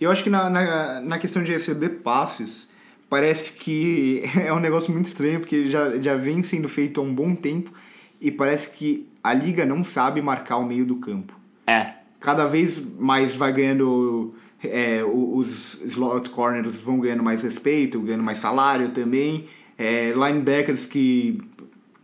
[0.00, 2.67] Eu acho que na, na, na questão de receber passes,
[3.08, 7.14] parece que é um negócio muito estranho, porque já, já vem sendo feito há um
[7.14, 7.72] bom tempo
[8.20, 11.34] e parece que a liga não sabe marcar o meio do campo.
[11.66, 11.94] É.
[12.20, 14.34] Cada vez mais vai ganhando.
[14.62, 19.46] é, os slot corners vão ganhando mais respeito, ganhando mais salário também.
[19.76, 21.40] É, linebackers que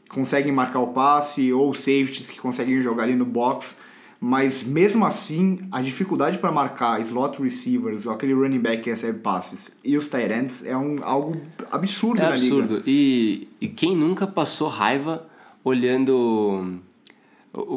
[0.09, 3.77] conseguem marcar o passe, ou safeties que conseguem jogar ali no box.
[4.27, 9.19] Mas mesmo assim, a dificuldade para marcar slot receivers ou aquele running back que recebe
[9.19, 11.33] passes e os tight ends é um, algo
[11.71, 12.57] absurdo É na liga.
[12.57, 12.83] absurdo.
[12.87, 15.27] E, e quem nunca passou raiva
[15.63, 16.79] olhando.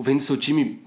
[0.02, 0.82] Vendo seu time,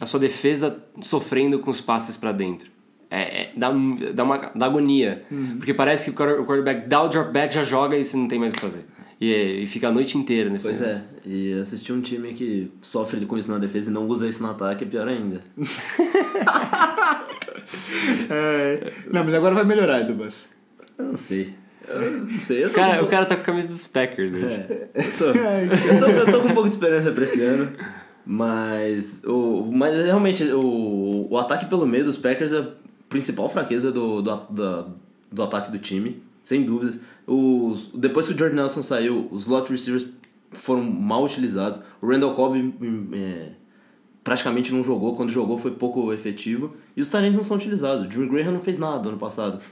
[0.00, 2.70] a sua defesa sofrendo com os passes pra dentro.
[3.10, 3.72] É, é- dá,
[4.14, 5.24] dá uma dá agonia.
[5.30, 5.56] Uhum.
[5.56, 8.16] Porque parece que o quarter- o quarterback dá o drop back, já joga e você
[8.16, 8.84] não tem mais o que fazer.
[9.20, 11.04] E, e fica a noite inteira nesse Pois negócio.
[11.26, 14.40] é, e assistir um time que sofre com isso na defesa e não usa isso
[14.42, 15.40] no ataque é pior ainda.
[18.30, 20.46] É, não, mas agora vai melhorar, Edubas.
[20.96, 21.54] Eu não sei.
[21.86, 22.64] Eu não sei.
[22.64, 24.44] Eu O tô, cara, o cara tá com a camisa dos Packers hoje.
[24.46, 27.70] É, eu, tô, eu, tô, eu tô com um pouco de esperança pra esse ano.
[28.24, 32.68] Mas, o, mas realmente, o, o ataque pelo meio dos Packers é a
[33.08, 34.86] principal fraqueza do, do, da-
[35.30, 36.98] do ataque do time, sem dúvidas.
[37.26, 40.06] Os, depois que o Jordan Nelson saiu, os slot receivers
[40.52, 41.78] foram mal utilizados.
[42.00, 43.50] O Randall Cobb hum, é,
[44.24, 46.74] praticamente não jogou, quando jogou foi pouco efetivo.
[46.96, 48.06] E os talentos não são utilizados.
[48.06, 49.62] O Jimmy Graham não fez nada ano passado.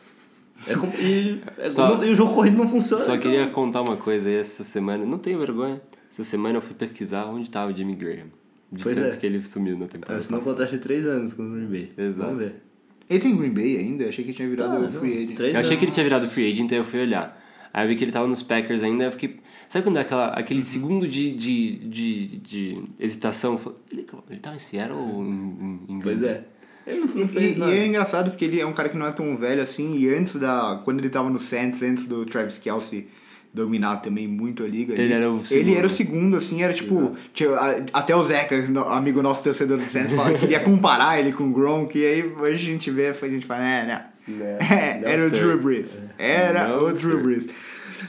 [0.66, 3.02] É, e, é- Só- e o jogo corrido não funciona.
[3.02, 5.06] Só então- queria contar uma coisa aí essa semana.
[5.06, 5.80] Não tenho vergonha.
[6.10, 8.26] Essa semana eu fui pesquisar onde tava o Jimmy Graham.
[8.70, 9.18] De Pois tanto é.
[9.18, 10.18] que ele sumiu na temporada.
[10.18, 10.56] Assinou um passada.
[10.58, 11.92] contrato de 3 anos com o Green Bay.
[11.96, 12.28] Exato.
[12.32, 12.65] Vamos ver.
[13.08, 14.04] Ele tem Green Bay ainda?
[14.04, 15.38] Eu achei que tinha virado Tá, free agent.
[15.40, 17.40] Eu achei que ele tinha virado free agent, então eu fui olhar.
[17.72, 19.36] Aí eu vi que ele tava nos Packers ainda, eu fiquei...
[19.68, 23.58] Sabe quando dá aquela, aquele segundo de, de, de, de hesitação?
[23.58, 26.44] Falei, Ele, ele tava em Seattle ou em, em, em Pois Green é.
[26.86, 27.74] Ele não, E, não fez e nada.
[27.74, 30.36] é engraçado porque ele é um cara que não é tão velho assim, e antes
[30.36, 30.80] da.
[30.84, 33.08] Quando ele tava no Saints, antes do Travis Kelsey
[33.56, 34.92] dominar também muito a liga.
[34.92, 35.76] Ele era o Ele segundo.
[35.78, 37.16] era o segundo, assim, era tipo.
[37.32, 41.18] tinha- a- até o Zeca, no- amigo nosso torcedor do Saints, fala, que queria comparar
[41.18, 44.04] ele com o Gronk, e aí hoje a gente vê, a gente fala, é, né?
[44.28, 44.58] Né,
[44.98, 45.30] É, não era o.
[45.30, 45.98] Drew Brees.
[46.18, 47.22] Era Não o Drew.
[47.22, 47.46] Brees.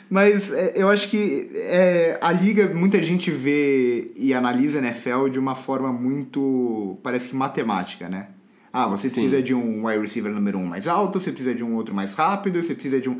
[0.09, 5.29] Mas é, eu acho que é, a liga, muita gente vê e analisa a NFL
[5.29, 8.27] de uma forma muito, parece que matemática, né?
[8.73, 9.13] Ah, você Sim.
[9.21, 12.13] precisa de um wide receiver número um mais alto, você precisa de um outro mais
[12.13, 13.19] rápido, você precisa de um...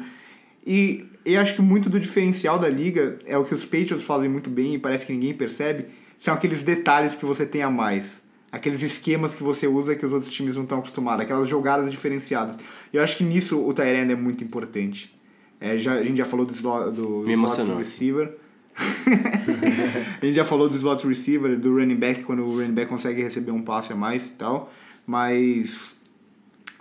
[0.65, 4.29] E eu acho que muito do diferencial da liga é o que os Patriots fazem
[4.29, 5.85] muito bem e parece que ninguém percebe,
[6.19, 8.21] são aqueles detalhes que você tem a mais.
[8.51, 12.55] Aqueles esquemas que você usa que os outros times não estão acostumados, aquelas jogadas diferenciadas.
[12.93, 15.13] Eu acho que nisso o Tyrande é muito importante.
[15.59, 18.37] É, já, a gente já falou do slot, do Me slot receiver.
[20.21, 23.21] a gente já falou do slot receiver, do running back, quando o running back consegue
[23.21, 24.71] receber um passe a mais e tal.
[25.05, 25.96] Mas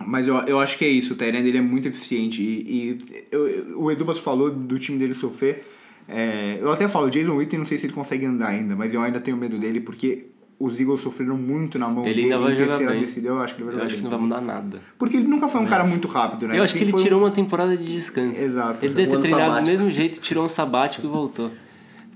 [0.05, 2.41] mas eu, eu acho que é isso, o Tyrande ele é muito eficiente.
[2.41, 2.97] E, e
[3.31, 5.65] eu- eu- o Edubas falou do time dele sofrer.
[6.07, 9.01] É, eu até falo, Jason Witten, não sei se ele consegue andar ainda, mas eu
[9.01, 10.27] ainda tenho medo dele porque
[10.59, 12.99] os Eagles sofreram muito na mão Ele dele ainda vai jogar bem.
[13.01, 13.27] descida.
[13.27, 14.81] Eu acho que ele vai Eu jogar acho que não vai mudar nada.
[14.97, 16.57] Porque ele nunca foi um cara muito rápido, né?
[16.57, 18.41] Eu acho que ele foi um- tirou uma temporada de descanso.
[18.41, 18.83] Exato.
[18.83, 19.67] Ele deve ter treinado do sabático.
[19.67, 21.51] mesmo jeito, tirou um sabático e voltou.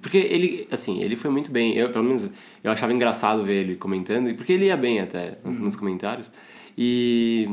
[0.02, 1.78] Porque ele, assim, ele foi muito bem.
[1.78, 2.28] Eu, pelo menos,
[2.64, 5.66] eu achava engraçado ver ele comentando, porque ele ia bem até nos, Uhum.
[5.66, 6.32] nos comentários.
[6.78, 7.50] E.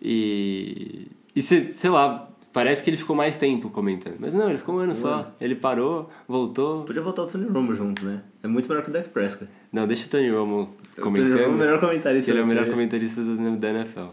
[0.00, 1.08] E.
[1.34, 4.16] E se- sei lá, parece que ele ficou mais tempo comentando.
[4.18, 5.32] Mas não, ele ficou um ano só.
[5.40, 6.84] Ele parou, voltou.
[6.84, 8.22] Podia voltar o Tony Romo junto, né?
[8.42, 9.50] É muito melhor que o Dak Prescott.
[9.72, 11.40] Não, deixa o Tony Romo O Tony Romo comentando.
[11.40, 12.30] é o melhor comentarista.
[12.30, 14.08] ele é o melhor comentarista da, NFL.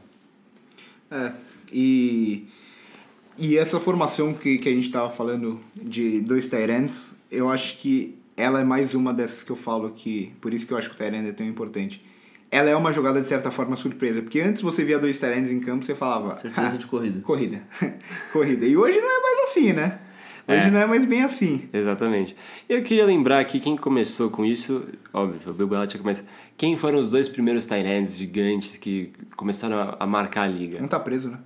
[1.12, 1.32] É,
[1.74, 2.46] e,
[3.38, 8.15] e essa formação que, que a gente tava falando de dois Tyrants, eu acho que
[8.38, 10.96] ela é mais uma dessas que eu falo que, por isso que eu acho que
[10.96, 12.02] o Tyrant é tão importante.
[12.52, 15.60] Ela é uma jogada de certa forma surpresa, porque antes você via dois Tyrants em
[15.60, 16.34] campo, você falava...
[16.36, 17.22] Certeza "Ah, de corrida.
[17.22, 17.62] Corrida.
[18.34, 18.66] Corrida.
[18.66, 20.00] E hoje não é mais assim, né?
[20.48, 20.72] Hoje É.
[20.72, 21.70] não é mais bem assim.
[21.72, 22.36] Exatamente.
[22.68, 26.26] Eu queria lembrar aqui quem começou com isso, óbvio, foi o Bill Belichick, mas
[26.58, 30.80] quem foram os dois primeiros tight ends gigantes que começaram a, a marcar a liga?
[30.82, 31.38] Não tá preso, né?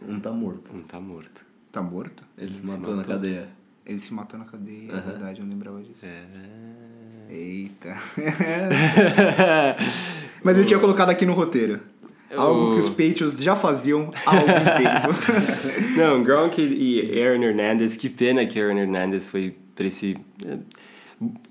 [0.00, 0.70] Um tá morto.
[0.72, 1.44] Um tá morto.
[1.72, 2.22] Tá morto?
[2.38, 3.14] Ele se Se matou na matou.
[3.14, 3.48] cadeia.
[3.84, 5.00] Ele se matou na cadeia, é Aham.
[5.02, 6.04] verdade, eu não lembrava disso.
[6.04, 6.24] É.
[7.30, 7.96] Eita.
[10.44, 11.80] Mas eu tinha colocado aqui no roteiro.
[12.34, 15.08] Algo que os Patriots já faziam há algum tempo.
[15.98, 20.16] Não, Gronk e Aaron Hernandez, que pena que Aaron Hernandez foi pra esse...
[20.46, 20.58] é,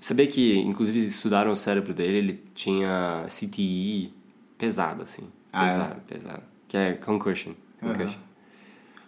[0.00, 4.12] Sabia que, inclusive, estudaram o cérebro dele, ele tinha CTE
[4.58, 5.22] pesado, assim.
[5.52, 5.68] Ah, é?
[5.68, 6.42] Pesado, pesado.
[6.68, 7.52] Que é concussion.
[7.80, 8.18] Concussion.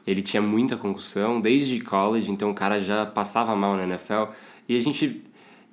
[0.06, 4.24] Ele tinha muita concussão desde college, então o cara já passava mal na NFL.
[4.68, 5.22] E a gente.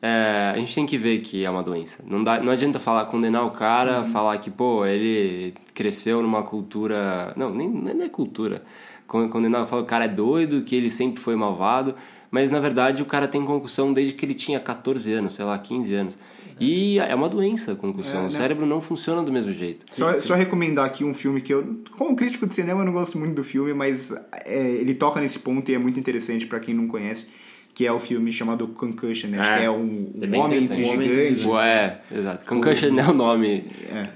[0.01, 2.03] é, a gente tem que ver que é uma doença.
[2.07, 7.33] Não, dá, não adianta falar, condenar o cara, falar que, pô, ele cresceu numa cultura.
[7.35, 8.63] Não, nem, nem é cultura.
[9.05, 11.93] Con- Condenar, falar que o cara é doido, que ele sempre foi malvado.
[12.29, 15.59] Mas na verdade o cara tem concussão desde que ele tinha 14 anos, sei lá,
[15.59, 16.17] 15 anos.
[16.61, 18.17] E é uma doença a concussão.
[18.17, 18.29] É, o né?
[18.29, 19.85] cérebro não funciona do mesmo jeito.
[19.91, 23.17] Só, só recomendar aqui um filme que eu, como crítico de cinema, eu não gosto
[23.17, 24.11] muito do filme, mas
[24.45, 27.25] é, ele toca nesse ponto e é muito interessante pra quem não conhece,
[27.73, 29.39] que é o filme chamado Concussion, né?
[29.39, 31.43] Acho É, que é um, é um bem homem entre gigantes.
[31.45, 32.45] Boa, é, exato.
[32.45, 33.65] Concussion é o nome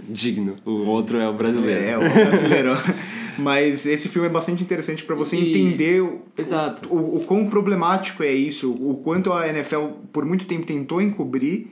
[0.08, 0.56] digno.
[0.66, 1.82] O outro é o brasileiro.
[1.84, 2.72] É, o brasileiro.
[3.38, 6.88] Mas esse filme é bastante interessante pra você E- entender o, Exato.
[6.94, 11.68] o, o quão problemático é isso, o quanto a NFL por muito tempo tentou encobrir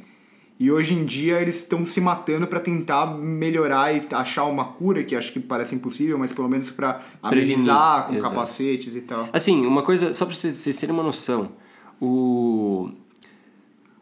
[0.64, 5.04] e hoje em dia eles estão se matando pra tentar melhorar e achar uma cura
[5.04, 8.30] que acho que parece impossível, mas pelo menos Prevenir, amenizar com exato.
[8.34, 9.28] capacetes e tal.
[9.34, 11.52] Assim, uma coisa, só pra vocês, terem uma noção,
[12.00, 12.90] o,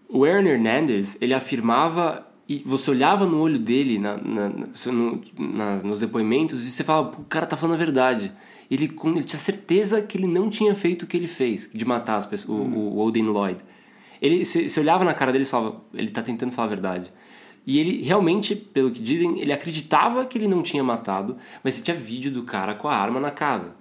[0.10, 5.76] o Aaron Hernandez, ele afirmava, e você olhava no olho dele, na, na- no- na-
[5.84, 8.32] nos depoimentos, e você falava, "Pô, o cara tá falando a verdade.
[8.70, 12.18] Ele, ele tinha certeza que ele não tinha feito o que ele fez, de matar
[12.18, 13.60] as pessoas, o, o Odin Lloyd.
[14.22, 17.12] Ele, você, você olhava na cara dele e falava, ele tá tentando falar a verdade.
[17.66, 21.84] E ele realmente, pelo que dizem, ele acreditava que ele não tinha matado, mas você
[21.84, 23.76] tinha vídeo do cara com a arma na casa.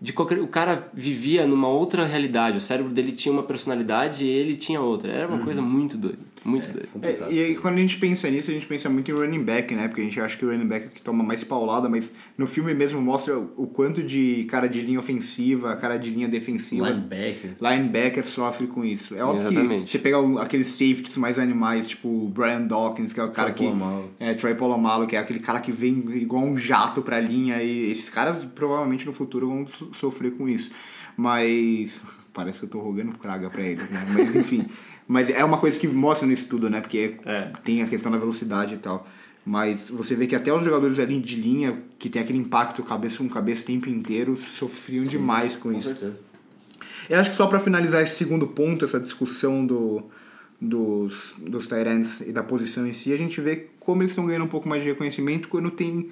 [0.00, 4.28] De qualquer, o cara vivia numa outra realidade, o cérebro dele tinha uma personalidade e
[4.28, 5.12] ele tinha outra.
[5.12, 6.88] Era uma coisa muito doida, muito doida.
[7.02, 9.74] É, e aí, quando a gente pensa nisso, a gente pensa muito em running back,
[9.74, 9.88] né?
[9.88, 12.12] Porque a gente acha que o running back é o que toma mais paulada, mas
[12.38, 16.88] no filme mesmo mostra o quanto de cara de linha ofensiva, cara de linha defensiva.
[16.88, 17.56] Linebacker.
[17.60, 19.14] Linebacker sofre com isso.
[19.14, 19.90] É óbvio que Exatamente.
[19.90, 23.52] você pegar o- aqueles safeties mais animais, tipo o Brian Dawkins, que é o cara
[23.52, 23.76] Troy que.
[24.18, 27.62] É, Troy Polamalu, que é aquele cara que vem igual um jato pra linha.
[27.62, 30.70] E esses caras provavelmente no futuro vão so- sofrer com isso.
[31.16, 32.00] Mas.
[32.32, 34.06] Parece que eu tô rogando praga pra eles, né?
[34.14, 34.66] Mas enfim.
[35.12, 36.80] Mas é uma coisa que mostra no estudo, né?
[36.80, 37.50] Porque É.
[37.64, 39.08] tem a questão da velocidade e tal.
[39.44, 43.18] Mas você vê que até os jogadores ali de linha, que tem aquele impacto cabeça
[43.18, 45.88] com cabeça o tempo inteiro, sofriam demais com Com isso.
[45.88, 46.16] certeza.
[47.08, 50.04] Eu acho que só pra finalizar esse segundo ponto, essa discussão do,
[50.60, 54.44] dos, dos Tyrants e da posição em si, a gente vê como eles estão ganhando
[54.44, 56.10] um pouco mais de reconhecimento quando tem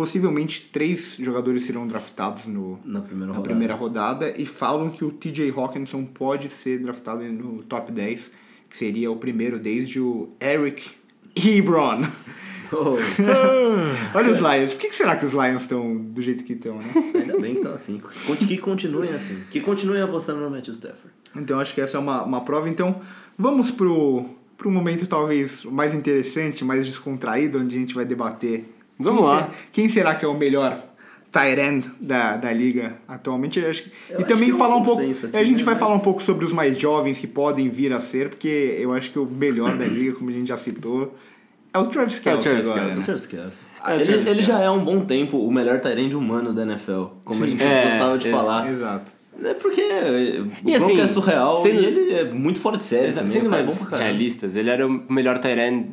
[0.00, 3.42] possivelmente três jogadores serão draftados no, Na primeira na rodada.
[3.42, 8.32] primeira rodada e falam que o TJ Hawkinson pode ser draftado no top 10,
[8.70, 10.90] que seria o primeiro desde o Eric
[11.36, 12.00] Ebron.
[12.72, 12.96] Oh,
[14.16, 14.72] Olha os Lions.
[14.72, 16.90] Por que será que os Lions estão do jeito que estão, né?
[17.16, 18.00] ainda bem que estão assim.
[18.48, 19.44] Que continuem assim.
[19.50, 21.10] Que continuem apostando no Matthew Stafford.
[21.36, 22.70] Então acho que essa é uma, uma prova.
[22.70, 23.02] Então
[23.36, 24.24] vamos pro,
[24.56, 28.79] pro momento talvez mais interessante, mais descontraído, onde a gente vai debater.
[29.00, 29.38] Vamos quem lá.
[29.40, 30.78] será- quem será que é o melhor
[31.32, 33.58] tight end da, da liga atualmente?
[33.60, 35.00] Eu acho que- Eu e acho também que é falar um pouco.
[35.02, 37.68] aqui, a gente né, vai mas- falar um pouco sobre os mais jovens que podem
[37.68, 40.56] vir a ser, porque eu acho que o melhor da liga, como a gente já
[40.56, 41.16] citou,
[41.72, 42.82] é o Travis Kelce Travis agora.
[42.82, 42.98] Kelce.
[42.98, 43.04] né?
[43.04, 43.58] Travis Kelce.
[43.86, 44.42] É, ele ele Kelce.
[44.42, 47.62] já é há um bom tempo o melhor Tyrande humano da NFL, como a gente
[47.62, 48.70] É, gostava de ex- falar.
[48.70, 49.12] Exato.
[49.42, 53.06] É porque o E assim, é surreal sendo- e ele é muito fora de série
[53.06, 53.40] Exato, também.
[53.40, 54.10] Sendo o é mais bom pra caralho.
[54.10, 55.86] realistas, ele era o melhor Tyrant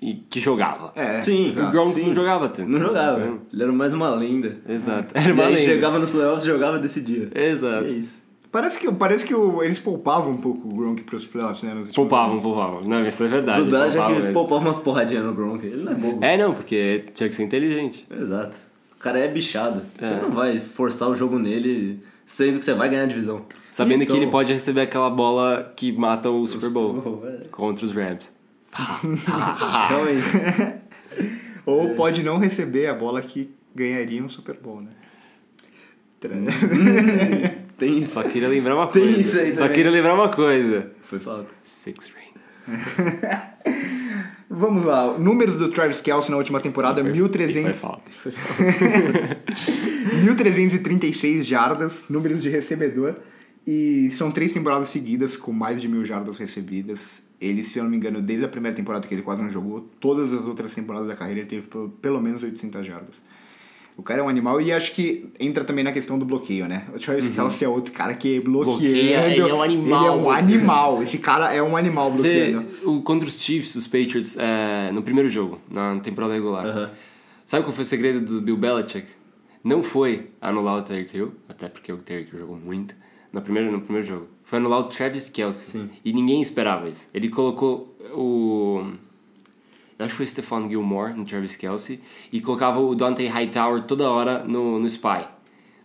[0.00, 0.92] e que jogava.
[0.94, 1.66] É, Sim, exato.
[1.68, 2.06] o Gronk sim.
[2.06, 2.68] não jogava tanto.
[2.68, 3.38] Não jogava.
[3.52, 4.56] Ele era mais uma lenda.
[4.68, 5.14] Exato.
[5.16, 5.66] E Era uma aí lenda.
[5.66, 7.30] chegava nos playoffs, jogava e decidia.
[7.34, 7.84] Exato.
[7.84, 8.28] E é isso.
[8.50, 11.84] Parece que, parece que o- eles poupavam um pouco o Gronk pros playoffs, né?
[11.94, 12.82] Poupavam, poupavam.
[12.82, 13.60] Não, isso é verdade.
[13.60, 14.32] O verdade é poupavam que mesmo.
[14.34, 15.66] poupava umas porradinhas no Gronk.
[15.66, 16.24] Ele não é bobo.
[16.24, 18.06] É, não, porque tinha que ser inteligente.
[18.10, 18.56] Exato.
[18.96, 19.82] O cara é bichado.
[20.00, 20.08] É.
[20.08, 23.42] Você não vai forçar o jogo nele sendo que você vai ganhar a divisão.
[23.70, 27.26] Sabendo Então- que ele pode receber aquela bola que mata o Super Bowl Super Bowl,
[27.28, 27.48] é.
[27.50, 28.32] contra os Rams.
[29.88, 30.26] Realmente.
[31.66, 34.90] Ou pode não receber a bola que ganharia um Super Bowl, né?
[37.78, 38.12] Tem isso.
[38.14, 39.20] Só queria lembrar uma Tem coisa.
[39.20, 39.74] isso aí Só também.
[39.76, 40.90] queria lembrar uma coisa.
[41.02, 41.52] Foi falta.
[41.62, 42.66] Six rings.
[44.50, 48.10] Vamos lá, números do Travis Kelce na última temporada, E foi 1.300 falta.
[50.24, 53.14] 1.336 jardas, números de recebedor,
[53.66, 57.22] e são três temporadas seguidas com mais de mil jardas recebidas.
[57.40, 59.88] Ele, se eu não me engano, desde a primeira temporada que ele quase não jogou,
[60.00, 61.68] todas as outras temporadas da carreira ele teve
[62.02, 63.14] pelo- menos 800 jardas.
[63.96, 66.84] O cara é um animal e acho que entra também na questão do bloqueio, né?
[66.94, 68.78] O Travis Kelce é outro cara que bloqueando.
[68.80, 71.02] Bloqueia, ele é um animal Ele é um animal.
[71.02, 72.90] Esse cara é um animal Você, bloqueando.
[72.90, 76.64] o, contra os Chiefs, os Patriots, é, no primeiro jogo, na temporada regular.
[76.66, 76.90] Aham.
[77.44, 79.06] Sabe qual foi o segredo do Bill Belichick?
[79.64, 82.94] Não foi anular o Tyreek Hill, até porque o Tyreek Hill jogou muito
[83.32, 84.28] no primeiro, no primeiro jogo.
[84.44, 85.70] Foi anular o Travis Kelce.
[85.72, 85.90] Sim.
[86.04, 87.08] E ninguém esperava isso.
[87.12, 88.92] Ele colocou o...
[89.98, 92.00] Eu acho que foi o Stephon Gilmore no Travis Kelce
[92.32, 95.26] e colocava o Dante Hightower toda hora no, no Spy.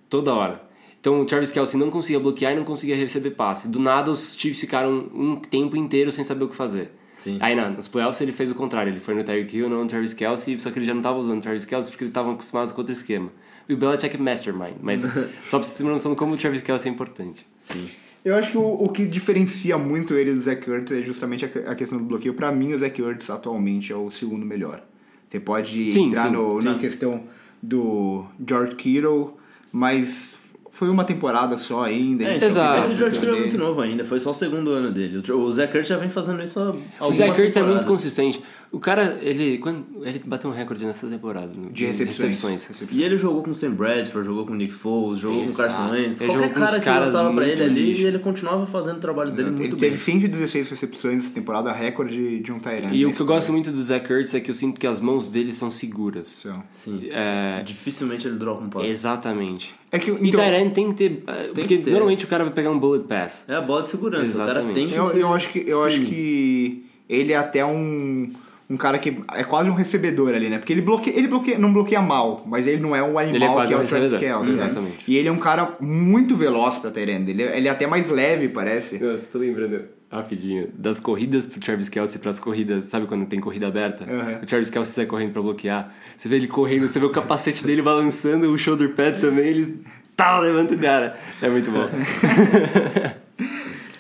[0.08, 0.62] Toda hora.
[1.04, 3.68] Então o Travis Kelsey não conseguia bloquear e não conseguia receber passe.
[3.68, 6.92] Do nada os Chiefs ficaram um tempo inteiro sem saber o que fazer.
[7.18, 7.38] Sim.
[7.42, 9.88] Aí não, nos playoffs ele fez o contrário, ele foi no Tyreek Hill, não no
[9.88, 12.32] Travis Kelsey, só que ele já não estava usando o Travis Kelsey porque eles estavam
[12.32, 13.30] acostumados com outro esquema.
[13.68, 15.02] E o Belichick é mastermind, mas
[15.46, 17.46] só pra vocês terem uma noção de como o Travis Kelsey é importante.
[17.62, 17.88] Sim.
[18.26, 21.72] Eu acho que o, o que diferencia muito ele do Zach Ertz é justamente a,
[21.72, 22.34] a questão do bloqueio.
[22.34, 24.82] Pra mim, o Zach Ertz atualmente é o segundo melhor.
[25.28, 27.24] Você pode Sim, entrar sim, no, na questão
[27.62, 29.36] do George Kittle,
[29.72, 30.40] mas
[30.72, 32.24] foi uma temporada só ainda.
[32.24, 32.88] É, então, Exato.
[32.88, 35.22] Que o George Kittle é muito novo ainda, foi só o segundo ano dele.
[35.32, 38.42] O- O Zach Ertz já vem fazendo isso há O Zach Ertz é muito consistente.
[38.74, 41.54] O cara, ele, quando, ele bateu um recorde nessa temporada.
[41.56, 42.44] no- De recepções.
[42.92, 45.48] E ele jogou com o Sam Bradford, jogou com o Nick Foles, jogou com o
[45.48, 45.70] Exato.
[45.76, 46.08] Carson Wentz.
[46.08, 48.02] Ele Qualquer jogou com cara que caras lançava pra ele ali lixo.
[48.02, 50.00] e ele continuava fazendo o trabalho dele Ele muito teve bem.
[50.00, 52.92] 116 recepções essa temporada, recorde de um Tyrant.
[52.94, 55.00] E o que eu gosto muito do Zach Ertz é que eu sinto que as
[55.00, 56.44] mãos dele são seguras.
[56.72, 57.10] Sim.
[57.12, 58.88] É, Dificilmente ele dropa um passe.
[58.88, 59.76] exatamente.
[59.92, 61.24] É que, E então, Tyrant tem que ter.
[61.28, 61.92] é, porque que ter.
[61.92, 63.46] normalmente o cara vai pegar um bullet pass.
[63.48, 64.26] É a bola de segurança.
[64.26, 64.74] O cara Exatamente.
[64.74, 68.32] tem que eu, ser eu acho que eu acho que ele é até um,
[68.70, 70.58] um cara que é quase um recebedor ali, né?
[70.58, 73.46] Porque ele bloqueia, ele bloqueia, não bloqueia mal, mas ele não é um animal Ele
[73.46, 74.54] é quase que é um o Travis Kelce, né?
[74.56, 74.98] exatamente.
[75.08, 77.32] E ele é um cara muito veloz pra Tyrande.
[77.32, 78.98] Ele, ele é até mais leve, parece.
[79.00, 79.82] Nossa, tô lembrando
[80.16, 84.04] rapidinho das corridas pro Travis Kelsey pras corridas, sabe quando tem corrida aberta?
[84.04, 84.44] Uhum.
[84.44, 85.92] O Travis Kelsey sai correndo pra bloquear.
[86.16, 89.74] Você vê ele correndo, você vê o capacete dele balançando, o shoulder pad também, eles
[90.16, 91.18] tá levanta o cara.
[91.42, 91.90] É muito bom.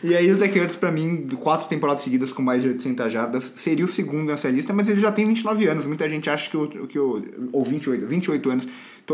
[0.03, 3.53] E aí o Zach Ertz, pra mim, quatro temporadas seguidas com mais de 800 jardas,
[3.55, 5.85] seria o segundo nessa lista, mas ele já tem 29 anos.
[5.85, 6.87] Muita gente acha que o...
[6.87, 8.67] Que o ou 28, 28 anos.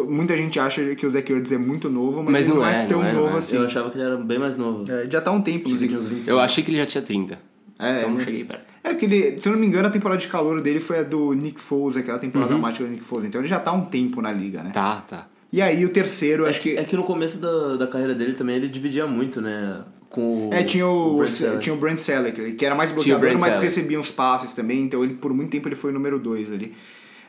[0.07, 2.67] Muita gente acha que o Zach Ertz é muito novo, mas, Mas ele não não
[2.67, 3.39] é, é, tão não é, novo é.
[3.39, 3.55] assim.
[3.55, 4.83] Eu achava que ele era bem mais novo.
[4.91, 5.87] É, já tá um tempo, Achei que inclusive.
[5.87, 6.29] tinha uns 25.
[6.29, 7.37] Eu achei que ele já tinha 30.
[7.79, 8.23] É, então não né?
[8.23, 8.65] cheguei perto.
[8.83, 11.03] É que ele, se eu não me engano, a temporada de calor dele foi a
[11.03, 13.27] do Nick Foles, aquela temporada mágica do Nick Foles.
[13.27, 14.71] Então ele já tá há um tempo na liga, né?
[14.71, 15.27] Tá, tá.
[15.51, 16.77] E aí o terceiro, acho que.
[16.77, 19.81] É que no começo da, da carreira dele também ele dividia muito, né?
[20.09, 20.53] Com o.
[20.53, 21.59] É, tinha o, Brent Selleck.
[21.61, 23.61] tinha o Brent Selleck, que era mais o bloqueador, mas Selleck.
[23.63, 24.81] recebia uns passes também.
[24.83, 26.73] Então ele, por muito tempo, ele foi o número 2 ali.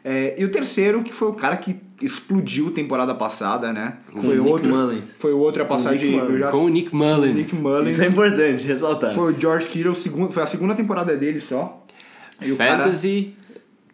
[0.02, 3.98] É, e o terceiro, que foi o cara que explodiu temporada passada, né?
[4.22, 4.68] foi o Nick outro.
[4.74, 5.14] Mullins.
[5.18, 6.16] Foi outra passagem Nick de.
[6.16, 6.33] Mullins.
[6.33, 7.35] eu já- Com o Nick Mullins.
[7.35, 7.90] Nick Mullins.
[7.92, 9.14] Isso é importante, ressaltar.
[9.14, 11.85] Foi o George Kittle, segundo, foi a segunda temporada dele só.
[12.42, 13.35] E o cara- Fantasy.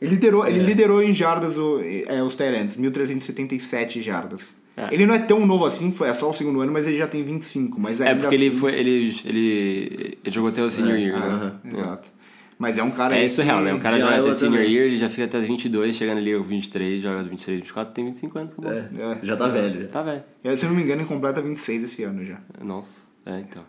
[0.01, 0.63] Ele liderou, ele É.
[0.63, 4.55] liderou em jardas o, é, os Tyrants, 1.377 jardas.
[4.77, 4.93] É.
[4.93, 7.07] Ele não é tão novo assim, foi é só o segundo ano, mas ele já
[7.09, 7.81] tem 25.
[7.81, 8.75] Mas É porque ele assim- foi.
[8.75, 8.91] Ele,
[9.25, 11.27] ele, ele jogou até o senior year, né?
[11.27, 12.13] Aham, Exato.
[12.59, 13.17] Mas é um cara.
[13.17, 13.73] É isso é real, né?
[13.75, 14.73] O cara joga até Iowa senior também.
[14.75, 18.39] year, ele já fica até 22, chegando ali aos 23, joga 23, 24, tem 25
[18.39, 18.73] anos, acabou.
[18.73, 19.19] É, É.
[19.23, 19.83] já tá velho.
[19.83, 19.89] Já.
[19.89, 20.23] Tá velho.
[20.45, 22.39] É, Se eu não me engano, ele completa 26 esse ano já.
[22.63, 23.63] Nossa, é então.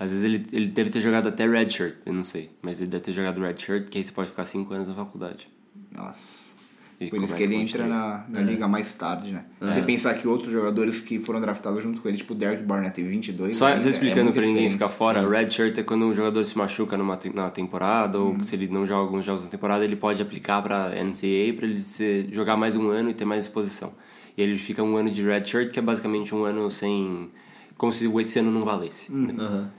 [0.00, 2.50] Às vezes ele, ele deve ter jogado até redshirt, eu não sei.
[2.62, 5.48] Mas ele deve ter jogado redshirt, que aí você pode ficar 5 anos na faculdade.
[5.96, 6.44] Nossa.
[7.00, 7.88] E Por isso que ele entra 23.
[7.90, 9.44] na, na liga mais tarde, né?
[9.60, 12.94] Você pensar que outros jogadores que foram draftados junto com ele, tipo o Derek Barnett,
[12.94, 16.14] tem 22 Só, só é explicando muita pra ninguém ficar fora, redshirt é quando um
[16.14, 19.48] jogador se machuca numa te- na temporada, ou se ele não joga alguns jogos na
[19.50, 23.24] temporada, ele pode aplicar pra NCAA pra ele ser, jogar mais um ano e ter
[23.24, 23.92] mais exposição.
[24.36, 27.28] E ele fica um ano de redshirt, que é basicamente um ano sem...
[27.76, 29.12] Como se esse ano não valesse.
[29.12, 29.34] né?
[29.36, 29.70] Aham.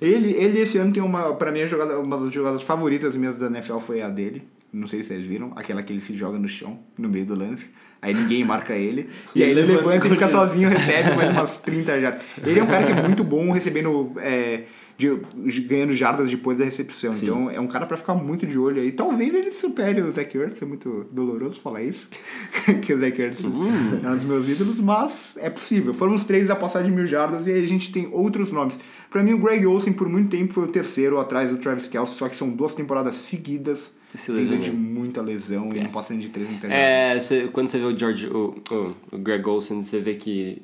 [0.00, 1.34] Ele, ele esse ano tem uma.
[1.34, 4.48] Pra mim, jogada, uma das jogadas favoritas minhas da NFL foi a dele.
[4.72, 5.52] Não sei se vocês viram.
[5.56, 7.66] Aquela que ele se joga no chão, no meio do lance.
[8.00, 9.08] Aí ninguém marca ele.
[9.34, 12.22] E aí ele Levanta e fica sozinho, recebe mais umas 30 jardas.
[12.44, 14.12] Ele é um cara que é muito bom recebendo.
[14.18, 14.62] é,
[14.96, 15.18] de-
[15.62, 17.10] ganhando jardas depois da recepção.
[17.12, 17.24] Sim.
[17.26, 18.92] Então é um cara pra ficar muito de olho aí.
[18.92, 20.60] Talvez ele supere o Zach Ertz.
[20.62, 22.06] É muito doloroso falar isso.
[22.82, 24.00] que o Zach Ertz Hum.
[24.04, 24.78] é um dos meus ídolos.
[24.78, 25.92] Mas é possível.
[25.94, 28.78] Foram os três a passar de mil jardas e aí a gente tem outros nomes.
[29.10, 32.14] Pra mim, o Greg Olsen por muito tempo foi o terceiro atrás do Travis Kelce.
[32.16, 33.90] Só que são duas temporadas seguidas.
[34.14, 36.70] Se de muita lesão e não passando de 30 jardas.
[36.72, 40.60] É, você- quando você vê o George, o, o, o Greg Olsen, você vê que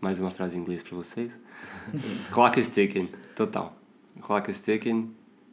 [0.00, 1.38] mais uma frase em inglês pra vocês.
[2.30, 3.76] Clock is ticking, total.
[4.20, 5.10] Clock is ticking,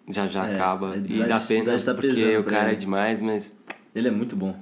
[0.10, 2.77] já já É, acaba e dá pena tá porque o cara é ele.
[2.77, 3.60] demais, mas
[3.95, 4.56] Ele é muito bom.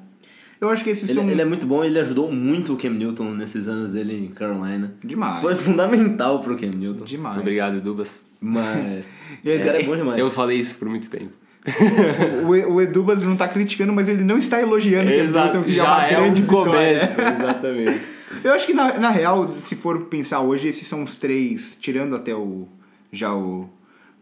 [0.62, 2.78] Eu acho que esses Ele, são ele é muito bom e ele ajudou muito o
[2.78, 4.94] Cam Newton nesses anos dele em Carolina.
[5.04, 5.42] demais.
[5.42, 7.06] Foi fundamental pro Cam Newton.
[7.06, 7.38] Demais.
[7.39, 8.26] obrigado, Dubas.
[8.42, 9.08] Mas.
[9.44, 10.20] E aí, o cara é bom demais.
[10.20, 11.32] Eu falei isso por muito tempo.
[12.46, 15.71] O, o Edubas não tá criticando, mas ele não está elogiando o Cam Newton, que
[15.71, 16.71] já, é é grande um vitória.
[16.71, 18.02] começo, exatamente.
[18.44, 22.15] Eu acho que na, na real, se for pensar hoje, esses são os três, tirando
[22.15, 22.67] até o
[23.12, 23.67] já o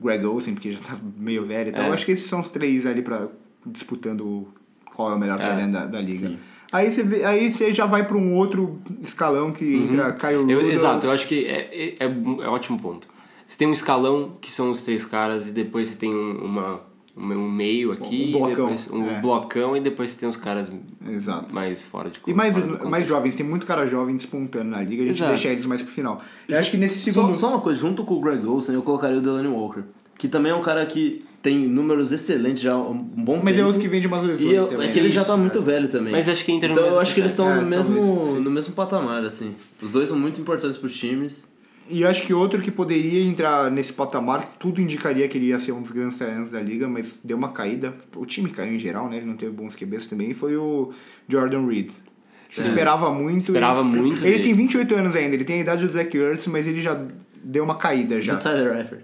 [0.02, 1.90] Greg Olsen, porque já tá meio velho e tal, É.
[1.90, 3.28] eu acho que esses são os três ali pra,
[3.66, 4.48] disputando
[4.96, 6.28] qual é o melhor É, da, da liga.
[6.30, 6.38] sim.
[6.72, 10.50] Aí você, vê, aí você já vai pra um outro escalão que entra Uhum.
[10.50, 10.74] Eu- Rudolph.
[10.74, 13.08] exato, eu acho que é, é, é um- é um ótimo ponto.
[13.46, 16.82] Você tem um escalão, que são os três caras, e depois você tem um- uma,
[17.18, 19.20] um meio aqui, Um blocão, depois um é.
[19.22, 20.70] blocão e depois tem os caras
[21.10, 21.54] Exato.
[21.54, 22.56] mais fora de E mais,
[22.86, 25.32] mais jovens, tem muito cara jovem despontando na liga, a gente Exato.
[25.32, 26.22] deixa eles mais pro final.
[26.48, 27.36] Eu acho que nesse Só, segundo.
[27.38, 29.82] só uma coisa, junto com o Greg Olsen, eu colocaria o Delaney Walker.
[30.18, 33.68] Que também é um cara que tem números excelentes já um bom Mas é tempo.
[33.68, 35.14] outro que vem de umas lesões E eu- também, é que ele né?
[35.14, 36.12] já tá Isso, muito velho também.
[36.12, 38.44] Mas acho que entra no Então eu acho que eles estão É, no, mesmo, talvez,
[38.44, 39.56] no mesmo patamar, assim.
[39.82, 41.48] Os dois são muito importantes pros times.
[41.90, 45.48] E eu acho que outro que poderia entrar nesse patamar, que tudo indicaria que ele
[45.48, 47.94] ia ser um dos grandes talentos da liga, mas deu uma caída.
[48.16, 49.18] O time caiu em geral, né?
[49.18, 50.34] Ele não teve bons QBs também.
[50.34, 50.92] Foi o
[51.30, 51.92] Jordan Reed.
[52.50, 53.42] Se esperava muito.
[53.42, 54.44] Esperava ele, muito Ele dele.
[54.44, 57.00] tem 28 anos ainda, ele tem a idade do Zach Ertz, mas ele já
[57.44, 58.36] deu uma caída já.
[58.36, 59.02] Do Tyler Eifert.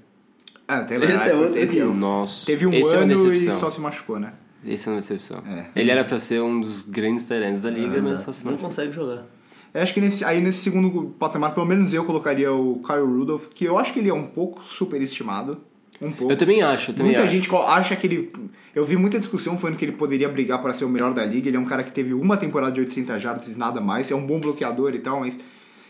[0.68, 1.94] Ah, até Esse é outro teve, nível.
[1.94, 3.60] Nossa, teve um esse é ano e decepção.
[3.60, 4.32] só se machucou, né?
[4.66, 5.44] Esse é uma decepção.
[5.46, 5.66] É.
[5.80, 8.70] Ele era pra ser um dos grandes talentos da liga, mas só se Não machucou.
[8.70, 9.26] consegue jogar.
[9.74, 13.48] Eu acho que nesse, aí nesse segundo patamar, pelo menos eu colocaria o Kyle Rudolph,
[13.54, 15.58] que eu acho que ele é um pouco superestimado.
[16.02, 16.32] Um pouco.
[16.32, 17.36] Eu também acho, eu também Muita acho.
[17.36, 18.32] gente acha que ele.
[18.76, 21.48] Eu vi muita discussão falando que ele poderia brigar para ser o melhor da liga.
[21.48, 24.12] Ele é um cara que teve uma temporada de 800 jardas e nada mais.
[24.12, 25.38] É um bom bloqueador e tal, mas.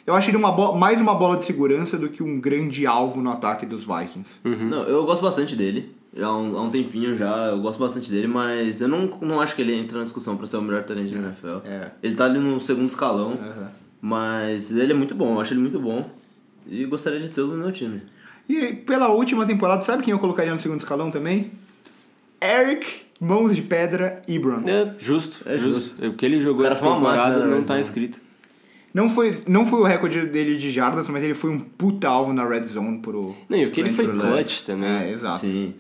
[0.06, 3.32] Eu acho ele uma mais uma bola de segurança do que um grande alvo no
[3.32, 4.30] ataque dos Vikings.
[4.44, 4.68] Uhum.
[4.68, 5.96] Não, eu gosto bastante dele.
[6.16, 9.42] Já há um, há um tempinho já, eu gosto bastante dele, mas eu não, não
[9.42, 11.68] acho que ele entra na discussão pra ser o melhor talento da NFL.
[11.68, 11.92] É.
[12.04, 13.72] Ele tá ali no segundo escalão, Aham.
[14.00, 16.08] mas ele é muito bom, eu acho ele muito bom.
[16.68, 18.02] E gostaria de tê-lo no meu time.
[18.48, 21.52] E pela última temporada, sabe quem eu colocaria no segundo escalão também?
[22.42, 24.64] Eric Mãos de Pedra Ebron.
[24.68, 26.06] É, justo, É justo.
[26.06, 28.20] O que ele jogou essa temporada máquina, não tá escrito.
[28.94, 32.34] Não foi, não foi o recorde dele de jardas, mas ele foi um puta alvo
[32.34, 33.36] na red zone pro.
[33.50, 34.90] Não, e o que ele foi clutch também.
[34.90, 35.40] É, exato.
[35.40, 35.74] Sim.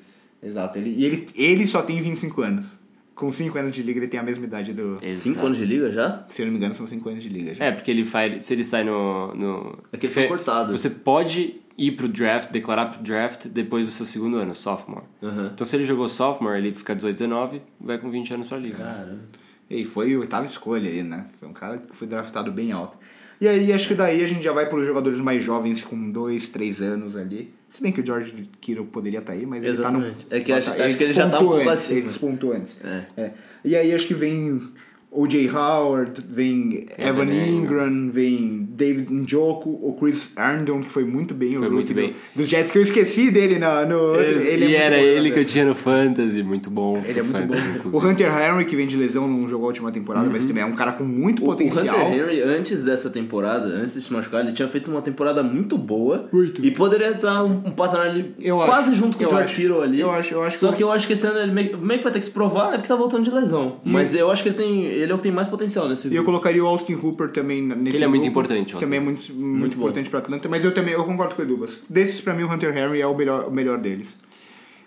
[0.44, 0.78] Exato.
[0.78, 2.78] Ele, e ele, ele só tem 25 anos.
[3.16, 4.98] Com 5 anos de liga, ele tem a mesma idade do.
[5.02, 5.16] Exato.
[5.16, 6.26] Cinco anos de liga já?
[6.30, 7.66] Se eu não me engano, são 5 anos de liga já.
[7.66, 8.44] É, porque ele faz.
[8.44, 9.34] Se ele sai no.
[9.36, 10.82] no É que eles você, são cortados.
[10.82, 15.06] Você pode ir pro draft, declarar pro draft depois do seu segundo ano, sophomore.
[15.22, 15.52] Aham.
[15.54, 18.78] Então se ele jogou sophomore, ele fica 18, 19, vai com 20 anos pra liga.
[18.78, 19.22] Caramba.
[19.70, 21.28] E foi a oitava escolha aí, né?
[21.40, 22.98] Foi um cara que foi draftado bem alto.
[23.42, 26.12] E aí, acho que daí a gente já vai para os jogadores mais jovens com
[26.12, 27.54] 2, 3 anos ali.
[27.74, 30.06] Se bem que o George Kittle poderia estar aí, mas Exatamente.
[30.06, 30.38] ele tá no.
[30.38, 31.98] É que acho- acho que ele já tá um pouco antes, acima.
[31.98, 32.78] Ele despontou antes.
[32.86, 33.06] É.
[33.18, 33.32] É.
[33.66, 34.72] E aí acho que vem
[35.16, 35.50] O.J.
[35.50, 41.56] Howard, vem Evan Evan Ingram, vem David Njoku, o Chris Arndon, que foi muito bem.
[41.58, 42.14] Foi o muito bem.
[42.36, 44.20] Do, do Jets, que eu esqueci dele no.
[44.20, 45.34] Esse- ele é e muito era bom ele jogador.
[45.34, 46.98] que eu tinha no Fantasy, muito bom.
[47.06, 47.76] Ele é muito Fantasy, bom.
[47.78, 47.96] inclusive.
[48.06, 50.66] O Hunter Henry, que vem de lesão, não jogou a última temporada, mas também é
[50.66, 52.08] um cara com muito O, o potencial.
[52.08, 55.78] Hunter Henry, antes dessa temporada, antes de se machucar, ele tinha feito uma temporada muito
[55.78, 56.28] boa.
[56.32, 56.66] Muito.
[56.66, 58.96] E poderia estar um, um patamar ali Eu quase acho.
[58.96, 59.54] junto com o George.
[59.56, 60.00] Kittle ali.
[60.00, 62.00] Eu acho- eu acho Só que- que eu acho que esse ano ele meio, meio
[62.00, 63.78] que vai ter que se provar, é porque tá voltando de lesão.
[63.84, 65.03] Mas eu acho que ele tem.
[65.04, 67.62] Ele é o que tem mais potencial nesse E eu colocaria o Austin Hooper também
[67.62, 68.40] nesse Ele é muito grupo.
[68.40, 68.76] importante.
[68.78, 69.84] Também é muito, muito, bom.
[69.84, 71.82] importante para Atlanta, mas eu também eu concordo com o Edubas.
[71.90, 74.18] Desses, pra mim, o Hunter Henry é o melhor, o melhor deles.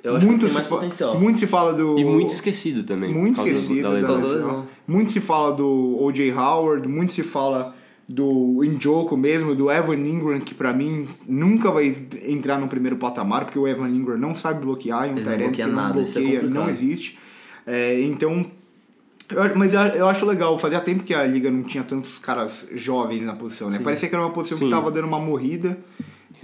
[0.02, 1.18] Eu acho muito que tem mais potencial.
[1.18, 1.98] Muito se fala do...
[1.98, 3.12] E muito esquecido também.
[3.12, 4.14] Muito esquecido da da lesão.
[4.16, 4.36] Da lesão.
[4.36, 4.68] lesão.
[4.86, 6.32] Muito se fala do O.J.
[6.32, 7.74] Howard, muito se fala
[8.08, 11.94] do Njoku mesmo, do Evan Ingram, que pra mim nunca vai
[12.24, 15.24] entrar no primeiro patamar, porque o Evan Ingram não sabe bloquear, e um Ele não
[15.24, 16.70] Tyrant que bloqueia não nada, isso é bloqueia, não complicado.
[16.70, 17.18] existe.
[17.66, 18.46] É, então,
[19.30, 22.66] eu- mas eu, eu acho legal, fazia tempo que a liga não tinha tantos caras
[22.74, 23.78] jovens na posição, né?
[23.82, 24.64] Parecia que era uma posição Sim.
[24.66, 25.78] que tava dando uma morrida,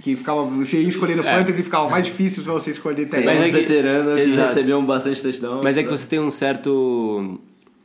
[0.01, 1.37] que ficava, você ia escolhendo É.
[1.37, 5.21] fantasy, ficava mais difícil pra você escolher Tem Mas é que- veteranos que recebiam bastante
[5.21, 5.61] touchdown.
[5.63, 7.39] Mas é que você tem um certo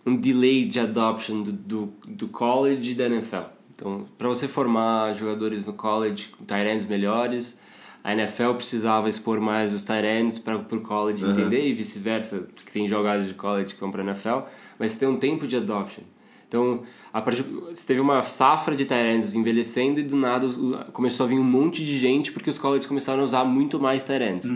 [0.06, 3.42] um delay de adoption do, do, do college e da NFL.
[3.74, 7.58] Então, para você formar jogadores no college com tight ends melhores,
[8.04, 12.72] a NFL precisava expor mais os tight ends para o college entender e vice-versa, que
[12.72, 14.40] tem jogadas de college que vão para NFL,
[14.78, 16.02] mas tem um tempo de adoption.
[16.46, 16.80] Então,
[17.12, 20.46] a partir, você teve uma safra de tight ends envelhecendo e do nada
[20.94, 24.02] começou a vir um monte de gente porque os colleges começaram a usar muito mais
[24.02, 24.46] tight ends.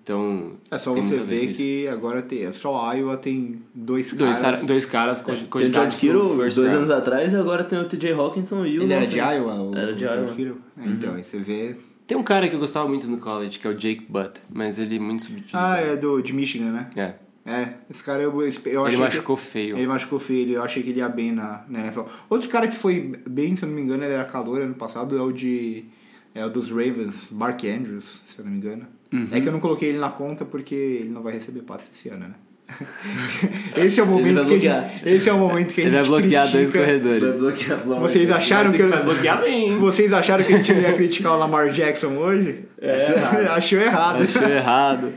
[0.00, 4.12] Então, É só tem você ver que agora tem, é só a Iowa tem dois
[4.12, 4.40] Dois, caras.
[4.60, 6.72] cara- dois caras co- Tem George Kittle dois round.
[6.76, 9.12] anos atrás e agora tem o TJ Hawkinson e o Ele era Novan.
[9.12, 9.54] de Iowa?
[9.62, 10.36] O, Era de Iowa.
[10.78, 11.76] É, Então, aí você vê...
[12.10, 14.80] Tem um cara que eu gostava muito no college, que é o Jake Butt, mas
[14.80, 15.74] ele é muito subutilizado.
[15.74, 16.90] Ah, é do, de Michigan, né?
[16.96, 17.14] É.
[17.48, 19.76] É, esse cara eu, eu Ele machucou que, feio.
[19.78, 22.00] Ele machucou feio, eu achei que ele ia bem na, na NFL.
[22.28, 25.16] Outro cara que foi bem, se eu não me engano, ele era calor ano passado,
[25.16, 25.84] é o de...
[26.34, 28.88] É o dos Ravens, Mark Andrews, se eu não me engano.
[29.12, 29.28] Uhum.
[29.30, 32.08] É que eu não coloquei ele na conta porque ele não vai receber passe esse
[32.08, 32.34] ano, né?
[33.76, 35.96] esse é o Ele momento que a gente, esse é o momento que a Ele
[35.96, 37.38] gente vai bloquear dois critica- Vai corredores.
[37.40, 39.78] bloquear Vocês acharam que eu, Vai bloquear bem.
[39.78, 42.60] vocês acharam que a gente ia criticar o Lamar Jackson hoje?
[42.80, 43.14] É,
[43.50, 44.22] achou errado.
[44.22, 45.12] Achou errado.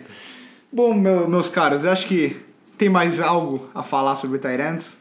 [0.71, 2.35] Bom, meu- meus caros, eu acho que
[2.77, 4.93] tem mais algo a falar sobre Tyrants?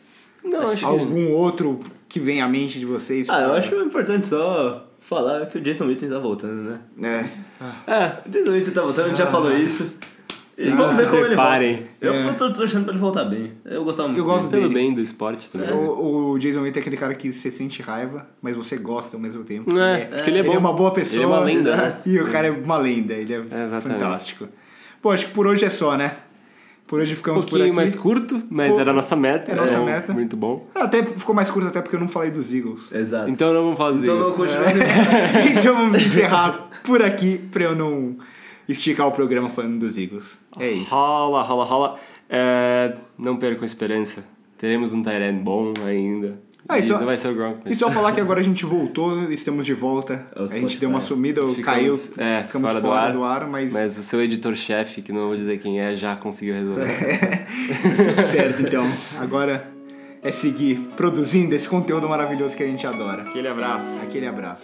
[0.44, 0.90] Não, acho que...
[0.90, 3.28] Algum outro que vem à mente de vocês?
[3.30, 7.24] Ah, eu acho importante só falar que o Jason Witten tá voltando, né?
[7.88, 7.92] É.
[7.92, 9.92] É, O Jason Witten tá voltando, a gente já falou isso.
[10.58, 11.42] E vamos se ver como ele volta.
[11.50, 11.86] preparem.
[12.00, 12.28] Eu, É.
[12.28, 13.52] eu tô torcendo pra ele voltar bem.
[13.64, 14.62] Eu gostava muito Eu gosto dele.
[14.62, 15.70] Pelo bem do esporte também.
[15.72, 19.20] O, o Jason Witten é aquele cara que você sente raiva, mas você gosta ao
[19.20, 19.74] mesmo tempo.
[19.78, 20.56] É, porque ele é bom.
[20.58, 21.16] uma boa pessoa.
[21.16, 21.96] Ele é uma lenda, né?
[22.04, 23.98] E o cara é uma lenda, ele é Exatamente.
[24.00, 24.48] fantástico.
[25.00, 26.12] Pô, acho que por hoje é só, né?
[26.86, 27.76] Por hoje Um ficamos por pouquinho aqui.
[27.76, 29.50] mais curto, mas Pô, era a nossa meta.
[29.50, 30.12] é a nossa então, meta.
[30.12, 30.68] Muito bom.
[30.74, 32.92] Até ficou mais curto até porque eu não falei dos Eagles.
[32.92, 33.30] Exato.
[33.30, 34.34] Então não vamos fazer Então isso.
[35.58, 38.16] então vamos encerrar por aqui pra eu não
[38.68, 40.38] esticar o programa falando dos Eagles.
[40.58, 40.90] É isso.
[40.94, 41.98] Rola, rola, rola.
[42.28, 44.24] É, não percam a esperança.
[44.56, 46.38] Teremos um Tyrant bom ainda.
[46.68, 47.58] Ah, e só- não vai ser o Gronk.
[47.64, 50.24] mas- E só falar que agora a gente voltou, estamos de volta.
[50.34, 51.62] É o a gente deu uma sumida, Ficamos-
[52.08, 53.42] caiu, é, ficamos fora fora, do do, ar.
[53.42, 53.48] ar.
[53.48, 56.86] mas, Mas o seu editor-chefe, que não vou dizer quem é, já conseguiu resolver.
[58.30, 58.86] certo, então.
[59.20, 59.68] Agora
[60.22, 63.22] é seguir produzindo esse conteúdo maravilhoso que a gente adora.
[63.24, 64.00] Aquele abraço.
[64.02, 64.62] Aquele abraço.